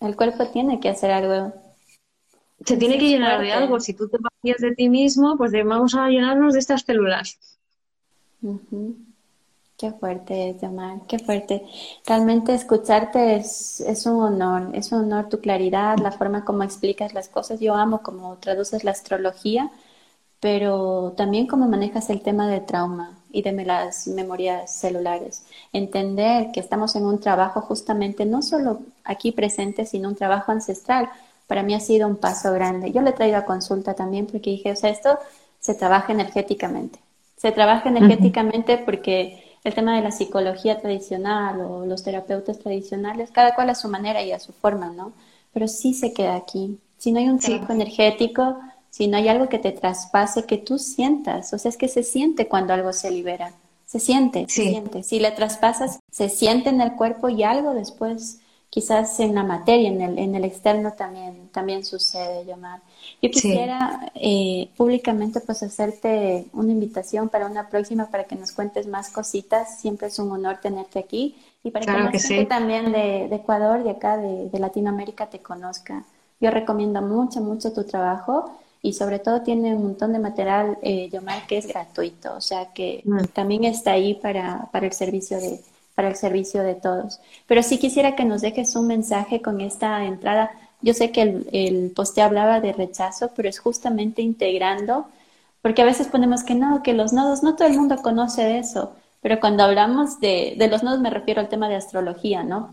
[0.00, 1.52] el cuerpo tiene que hacer algo.
[2.64, 3.80] Se tiene que llenar de algo.
[3.80, 7.38] Si tú te vacías de ti mismo, pues vamos a llenarnos de estas células.
[9.80, 11.64] Qué fuerte, llamar, qué fuerte.
[12.04, 17.14] Realmente escucharte es, es, un honor, es un honor tu claridad, la forma como explicas
[17.14, 17.60] las cosas.
[17.60, 19.70] Yo amo cómo traduces la astrología,
[20.38, 25.44] pero también cómo manejas el tema del trauma y de las memorias celulares.
[25.72, 31.08] Entender que estamos en un trabajo justamente no solo aquí presente, sino un trabajo ancestral.
[31.46, 32.92] Para mí ha sido un paso grande.
[32.92, 35.18] Yo le he traído a consulta también porque dije, o sea, esto
[35.58, 36.98] se trabaja energéticamente.
[37.38, 43.54] Se trabaja energéticamente porque el tema de la psicología tradicional o los terapeutas tradicionales, cada
[43.54, 45.12] cual a su manera y a su forma, ¿no?
[45.52, 46.78] Pero sí se queda aquí.
[46.98, 48.58] Si no hay un trabajo energético,
[48.90, 52.02] si no hay algo que te traspase, que tú sientas, o sea, es que se
[52.02, 53.52] siente cuando algo se libera,
[53.86, 55.02] se siente, se siente.
[55.02, 59.88] Si le traspasas, se siente en el cuerpo y algo después, quizás en la materia,
[59.88, 62.80] en el, en el externo también, también sucede, llamar.
[63.20, 68.86] Yo quisiera eh, públicamente pues hacerte una invitación para una próxima para que nos cuentes
[68.86, 69.80] más cositas.
[69.80, 73.90] Siempre es un honor tenerte aquí y para que la gente también de, Ecuador, de
[73.90, 76.04] acá, de, Latinoamérica te conozca.
[76.40, 81.10] Yo recomiendo mucho, mucho tu trabajo y sobre todo tiene un montón de material, eh,
[81.10, 83.24] Yomar, que es gratuito, o sea que mm.
[83.34, 85.60] también está ahí para, para el servicio de
[86.00, 87.20] para el servicio de todos.
[87.46, 90.50] Pero sí quisiera que nos dejes un mensaje con esta entrada
[90.82, 95.06] yo sé que el, el poste hablaba de rechazo, pero es justamente integrando,
[95.62, 98.94] porque a veces ponemos que no, que los nodos, no todo el mundo conoce eso,
[99.22, 102.70] pero cuando hablamos de, de los nodos me refiero al tema de astrología, ¿no?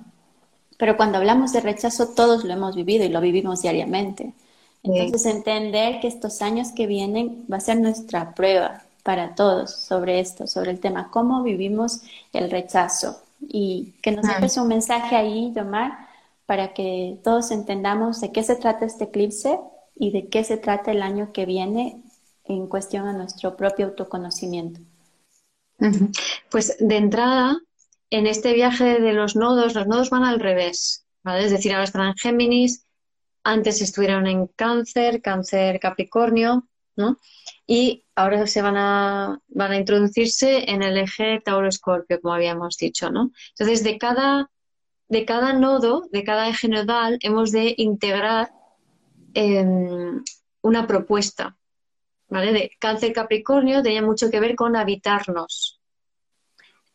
[0.78, 4.34] Pero cuando hablamos de rechazo, todos lo hemos vivido y lo vivimos diariamente.
[4.84, 10.20] Entonces, entender que estos años que vienen va a ser nuestra prueba para todos sobre
[10.20, 12.02] esto, sobre el tema, cómo vivimos
[12.32, 13.22] el rechazo.
[13.42, 16.07] Y que nos dejes un mensaje ahí, Yomar,
[16.48, 19.60] para que todos entendamos de qué se trata este eclipse
[19.96, 22.04] y de qué se trata el año que viene
[22.46, 24.80] en cuestión a nuestro propio autoconocimiento.
[26.50, 27.60] Pues de entrada,
[28.10, 31.46] en este viaje de los nodos, los nodos van al revés, ¿vale?
[31.46, 32.88] Es decir, ahora están en Géminis,
[33.44, 37.18] antes estuvieron en cáncer, cáncer Capricornio, ¿no?
[37.68, 43.12] Y ahora se van a, van a introducirse en el eje Tauro-Escorpio, como habíamos dicho,
[43.12, 43.32] ¿no?
[43.50, 44.50] Entonces, de cada,
[45.10, 48.52] de cada nodo, de cada eje nodal, hemos de integrar
[49.34, 50.24] em,
[50.62, 51.58] una propuesta,
[52.28, 52.52] ¿vale?
[52.52, 55.80] De cáncer Capricornio tenía mucho que ver con habitarnos.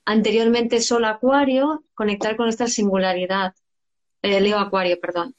[0.05, 3.55] Anteriormente Sol Acuario, conectar con nuestra singularidad.
[4.21, 5.35] Eh, Leo Acuario, perdón.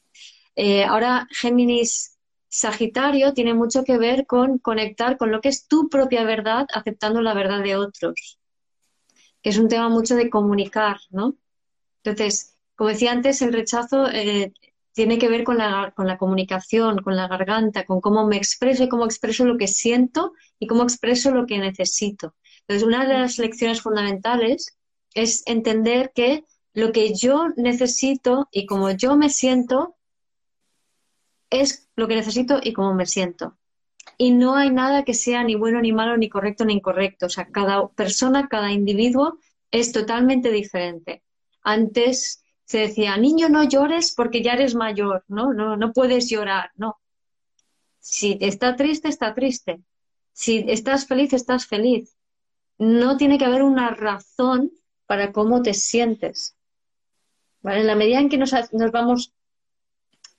[0.55, 2.17] Eh, ahora Géminis
[2.47, 7.21] Sagitario tiene mucho que ver con conectar con lo que es tu propia verdad, aceptando
[7.21, 8.39] la verdad de otros,
[9.41, 11.36] que es un tema mucho de comunicar, ¿no?
[12.03, 12.53] Entonces,
[12.84, 14.51] como decía antes, el rechazo eh,
[14.91, 19.05] tiene que ver con la, comunicación, con la garganta, con cómo me expreso y cómo
[19.05, 22.36] expreso lo que siento y cómo expreso lo que necesito.
[22.59, 24.77] Entonces, una de las lecciones fundamentales
[25.13, 29.95] es entender que lo que yo necesito y cómo yo me siento
[31.49, 33.57] es lo que necesito y cómo me siento.
[34.17, 37.27] Y no hay nada que sea ni bueno, ni malo, ni correcto, ni incorrecto.
[37.27, 39.39] O sea, cada persona, cada individuo
[39.71, 41.23] es totalmente diferente.
[41.61, 45.53] Antes se decía, niño, no llores porque ya eres mayor, ¿no?
[45.53, 46.99] No, no puedes llorar, no.
[47.99, 49.82] Si está triste, está triste.
[50.32, 52.18] Si estás feliz, estás feliz.
[52.78, 54.72] No tiene que haber una razón
[55.05, 56.55] para cómo te sientes.
[57.64, 59.34] En la medida en que nos, nos vamos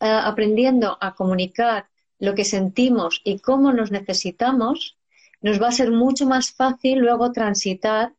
[0.01, 4.99] eh, aprendiendo a comunicar lo que sentimos y cómo nos necesitamos,
[5.41, 8.15] nos va a ser mucho más fácil luego transitar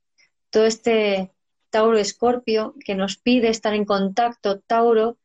[0.49, 1.34] todo este
[1.75, 5.17] Tauro Escorpio que nos pide estar en contacto, Tauro,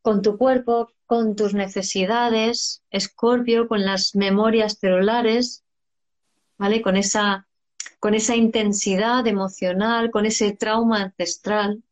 [0.00, 5.62] con tu cuerpo, con tus necesidades, Escorpio, con las memorias celulares,
[6.58, 6.82] ¿vale?
[6.82, 7.46] Con esa,
[8.00, 11.84] con esa intensidad emocional, con ese trauma ancestral.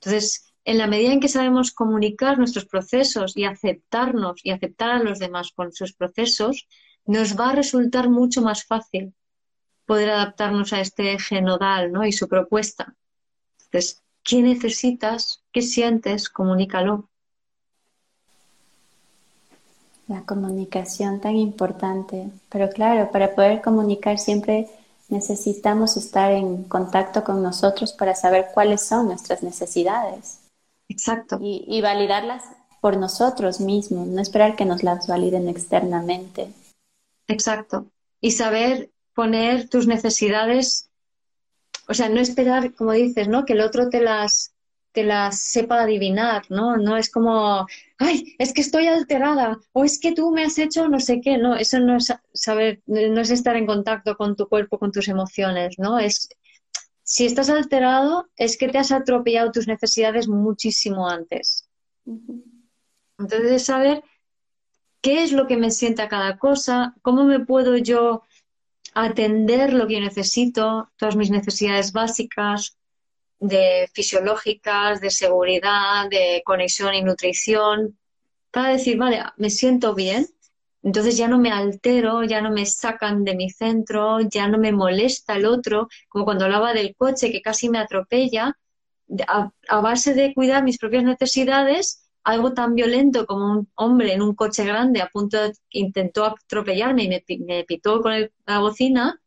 [0.00, 5.02] Entonces, en la medida en que sabemos comunicar nuestros procesos y aceptarnos y aceptar a
[5.02, 6.66] los demás con sus procesos,
[7.04, 9.12] nos va a resultar mucho más fácil
[9.84, 12.06] poder adaptarnos a este eje nodal ¿no?
[12.06, 12.96] y su propuesta.
[13.76, 15.42] Entonces, ¿qué necesitas?
[15.52, 16.30] ¿Qué sientes?
[16.30, 17.10] Comunícalo.
[20.08, 22.30] La comunicación tan importante.
[22.48, 24.68] Pero claro, para poder comunicar siempre
[25.10, 30.38] necesitamos estar en contacto con nosotros para saber cuáles son nuestras necesidades.
[30.88, 31.38] Exacto.
[31.42, 32.44] Y, validarlas
[32.80, 36.50] por nosotros mismos, no esperar que nos las validen externamente.
[37.28, 37.84] Exacto.
[38.22, 40.88] Y saber poner tus necesidades,
[41.88, 43.44] o sea, no esperar, como dices, ¿no?
[43.44, 44.54] Que el otro te las,
[44.92, 46.76] te las sepa adivinar, ¿no?
[46.76, 47.66] No es como,
[47.98, 51.38] ay, es que estoy alterada, o es que tú me has hecho no sé qué,
[51.38, 55.08] no, eso no es saber, no es estar en contacto con tu cuerpo, con tus
[55.08, 55.98] emociones, ¿no?
[55.98, 56.28] Es
[57.06, 61.68] si estás alterado, es que te has atropellado tus necesidades muchísimo antes.
[63.16, 64.02] Entonces, saber
[65.00, 68.22] qué es lo que me sienta cada cosa, cómo me puedo yo
[68.96, 72.78] atender lo que necesito, todas mis necesidades básicas,
[73.38, 77.98] de fisiológicas, de seguridad, de conexión y nutrición,
[78.50, 80.26] para decir, vale, me siento bien,
[80.82, 84.72] entonces ya no me altero, ya no me sacan de mi centro, ya no me
[84.72, 88.56] molesta el otro, como cuando hablaba del coche que casi me atropella,
[89.28, 94.34] a, base de cuidar mis propias necesidades, algo tan violento como un hombre en un
[94.34, 98.12] coche grande a punto de intentó atropellarme y me, pitó con
[98.46, 99.20] la bocina,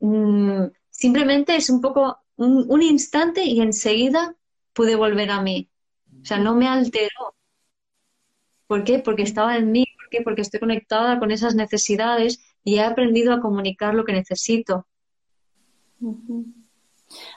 [0.00, 4.36] mm, simplemente es un poco un, instante y enseguida
[4.74, 5.70] pude volver a mí.
[6.20, 7.34] O sea, no me alteró.
[8.66, 8.98] ¿Por qué?
[8.98, 9.86] Porque estaba en mí,
[10.22, 14.86] porque estoy conectada con esas necesidades y he aprendido a comunicar lo que necesito.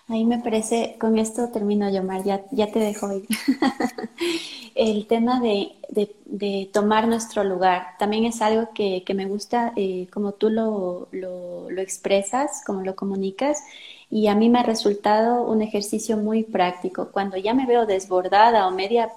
[0.10, 3.28] Ahí me parece, con esto termino yo, Mar, ya, ya te dejo ir.
[4.76, 5.74] El tema de,
[6.26, 11.10] de, tomar nuestro lugar también es algo que, que me gusta, eh, como tú lo,
[11.12, 13.64] lo, lo, expresas, como lo comunicas,
[14.10, 17.10] y a mí me ha resultado un ejercicio muy práctico.
[17.12, 19.12] Cuando ya me veo desbordada o media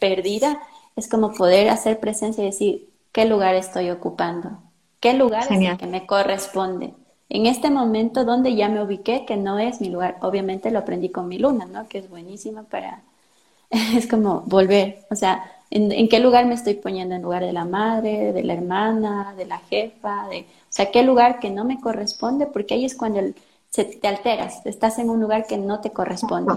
[0.00, 0.60] perdida,
[0.96, 4.58] es como poder hacer presencia y decir, ¿qué lugar estoy ocupando?
[4.98, 6.94] ¿Qué lugar es el que me corresponde?
[7.30, 11.10] En este momento donde ya me ubiqué, que no es mi lugar, obviamente lo aprendí
[11.10, 11.88] con mi luna, ¿no?
[11.88, 13.02] Que es buenísima para,
[13.70, 17.14] es como volver, o sea, ¿en, qué lugar me estoy poniendo?
[17.14, 20.28] ¿En lugar de la madre, de la hermana, de la jefa?
[20.28, 22.46] De, o sea, ¿qué lugar que no me corresponde?
[22.46, 23.36] Porque ahí es cuando el,
[23.70, 26.54] se, te alteras, estás en un lugar que no te corresponde.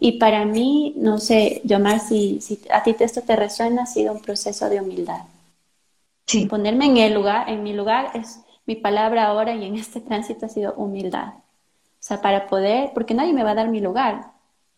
[0.00, 4.12] Y para mí, no sé, Yomar, si, si a ti esto te resuena, ha sido
[4.12, 5.22] un proceso de humildad.
[6.26, 6.46] Sí.
[6.46, 10.46] Ponerme en el lugar, en mi lugar, es mi palabra ahora y en este tránsito
[10.46, 11.34] ha sido humildad.
[11.34, 14.32] O sea, para poder, porque nadie me va a dar mi lugar,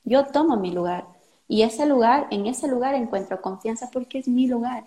[0.04, 1.06] yo tomo mi lugar.
[1.48, 4.84] Y ese lugar, en ese lugar encuentro confianza porque es mi lugar.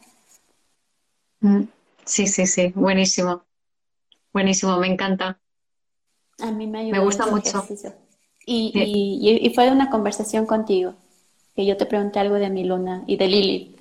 [1.40, 1.64] Mm,
[2.06, 3.44] sí, sí, sí, buenísimo.
[4.32, 5.40] Buenísimo, me encanta.
[6.40, 7.66] A mí me Me gusta mucho.
[8.46, 10.96] Y, y, y, fue una conversación contigo,
[11.56, 13.76] que yo te pregunté algo de mi luna y de Lili.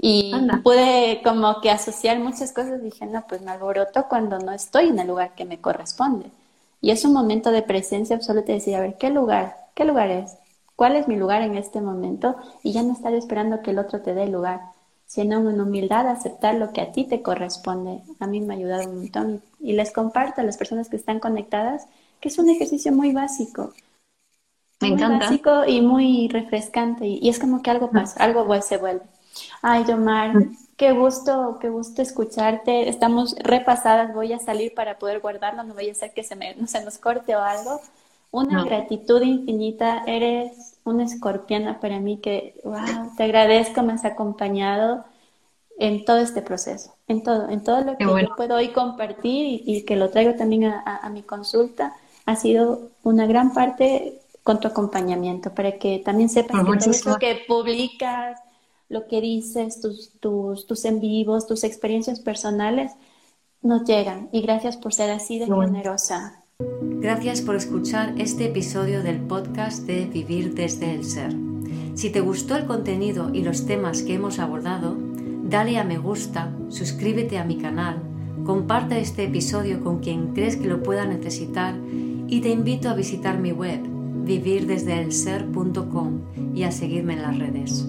[0.00, 0.32] Y
[0.62, 2.82] pude como que asociar muchas cosas.
[2.82, 6.30] Dije, no, pues me alboroto cuando no estoy en el lugar que me corresponde.
[6.80, 9.56] Y es un momento de presencia absoluta y decir, a ver, ¿qué lugar?
[9.74, 10.36] ¿Qué lugar es?
[10.76, 12.36] ¿Cuál es mi lugar en este momento?
[12.62, 14.60] Y ya no estar esperando que el otro te dé el lugar,
[15.06, 18.02] sino en humildad aceptar lo que a ti te corresponde.
[18.20, 21.18] A mí me ha ayudado un montón y les comparto a las personas que están
[21.18, 21.88] conectadas
[22.20, 23.72] que es un ejercicio muy básico.
[24.80, 25.26] Me muy encanta.
[25.26, 29.02] básico y muy refrescante y, es como que algo pasa, algo se vuelve.
[29.62, 30.56] Ay, Yomar, mm.
[30.76, 32.88] qué gusto, qué gusto escucharte.
[32.88, 36.54] Estamos repasadas, voy a salir para poder guardarlo, no vaya a ser que se, me,
[36.54, 37.80] no se nos corte o algo.
[38.30, 45.04] Una gratitud infinita, eres una escorpiana para mí que, wow, te agradezco, me has acompañado
[45.78, 49.82] en todo este proceso, en todo, en todo lo que yo puedo hoy compartir y,
[49.84, 51.94] que lo traigo también a, mi consulta,
[52.26, 57.18] ha sido una gran parte con tu acompañamiento, para que también sepas que todo eso
[57.18, 58.40] que publicas,
[58.88, 62.92] lo que dices, tus, tus, tus en vivos, tus experiencias personales,
[63.62, 64.28] nos llegan.
[64.32, 66.44] Y gracias por ser así de generosa.
[66.60, 71.34] Gracias por escuchar este episodio del podcast de Vivir desde el Ser.
[71.94, 74.96] Si te gustó el contenido y los temas que hemos abordado,
[75.44, 78.02] dale a me gusta, suscríbete a mi canal,
[78.44, 81.76] comparte este episodio con quien crees que lo pueda necesitar
[82.28, 83.80] y te invito a visitar mi web
[84.24, 86.20] vivirdesdeelser.com
[86.54, 87.88] y a seguirme en las redes.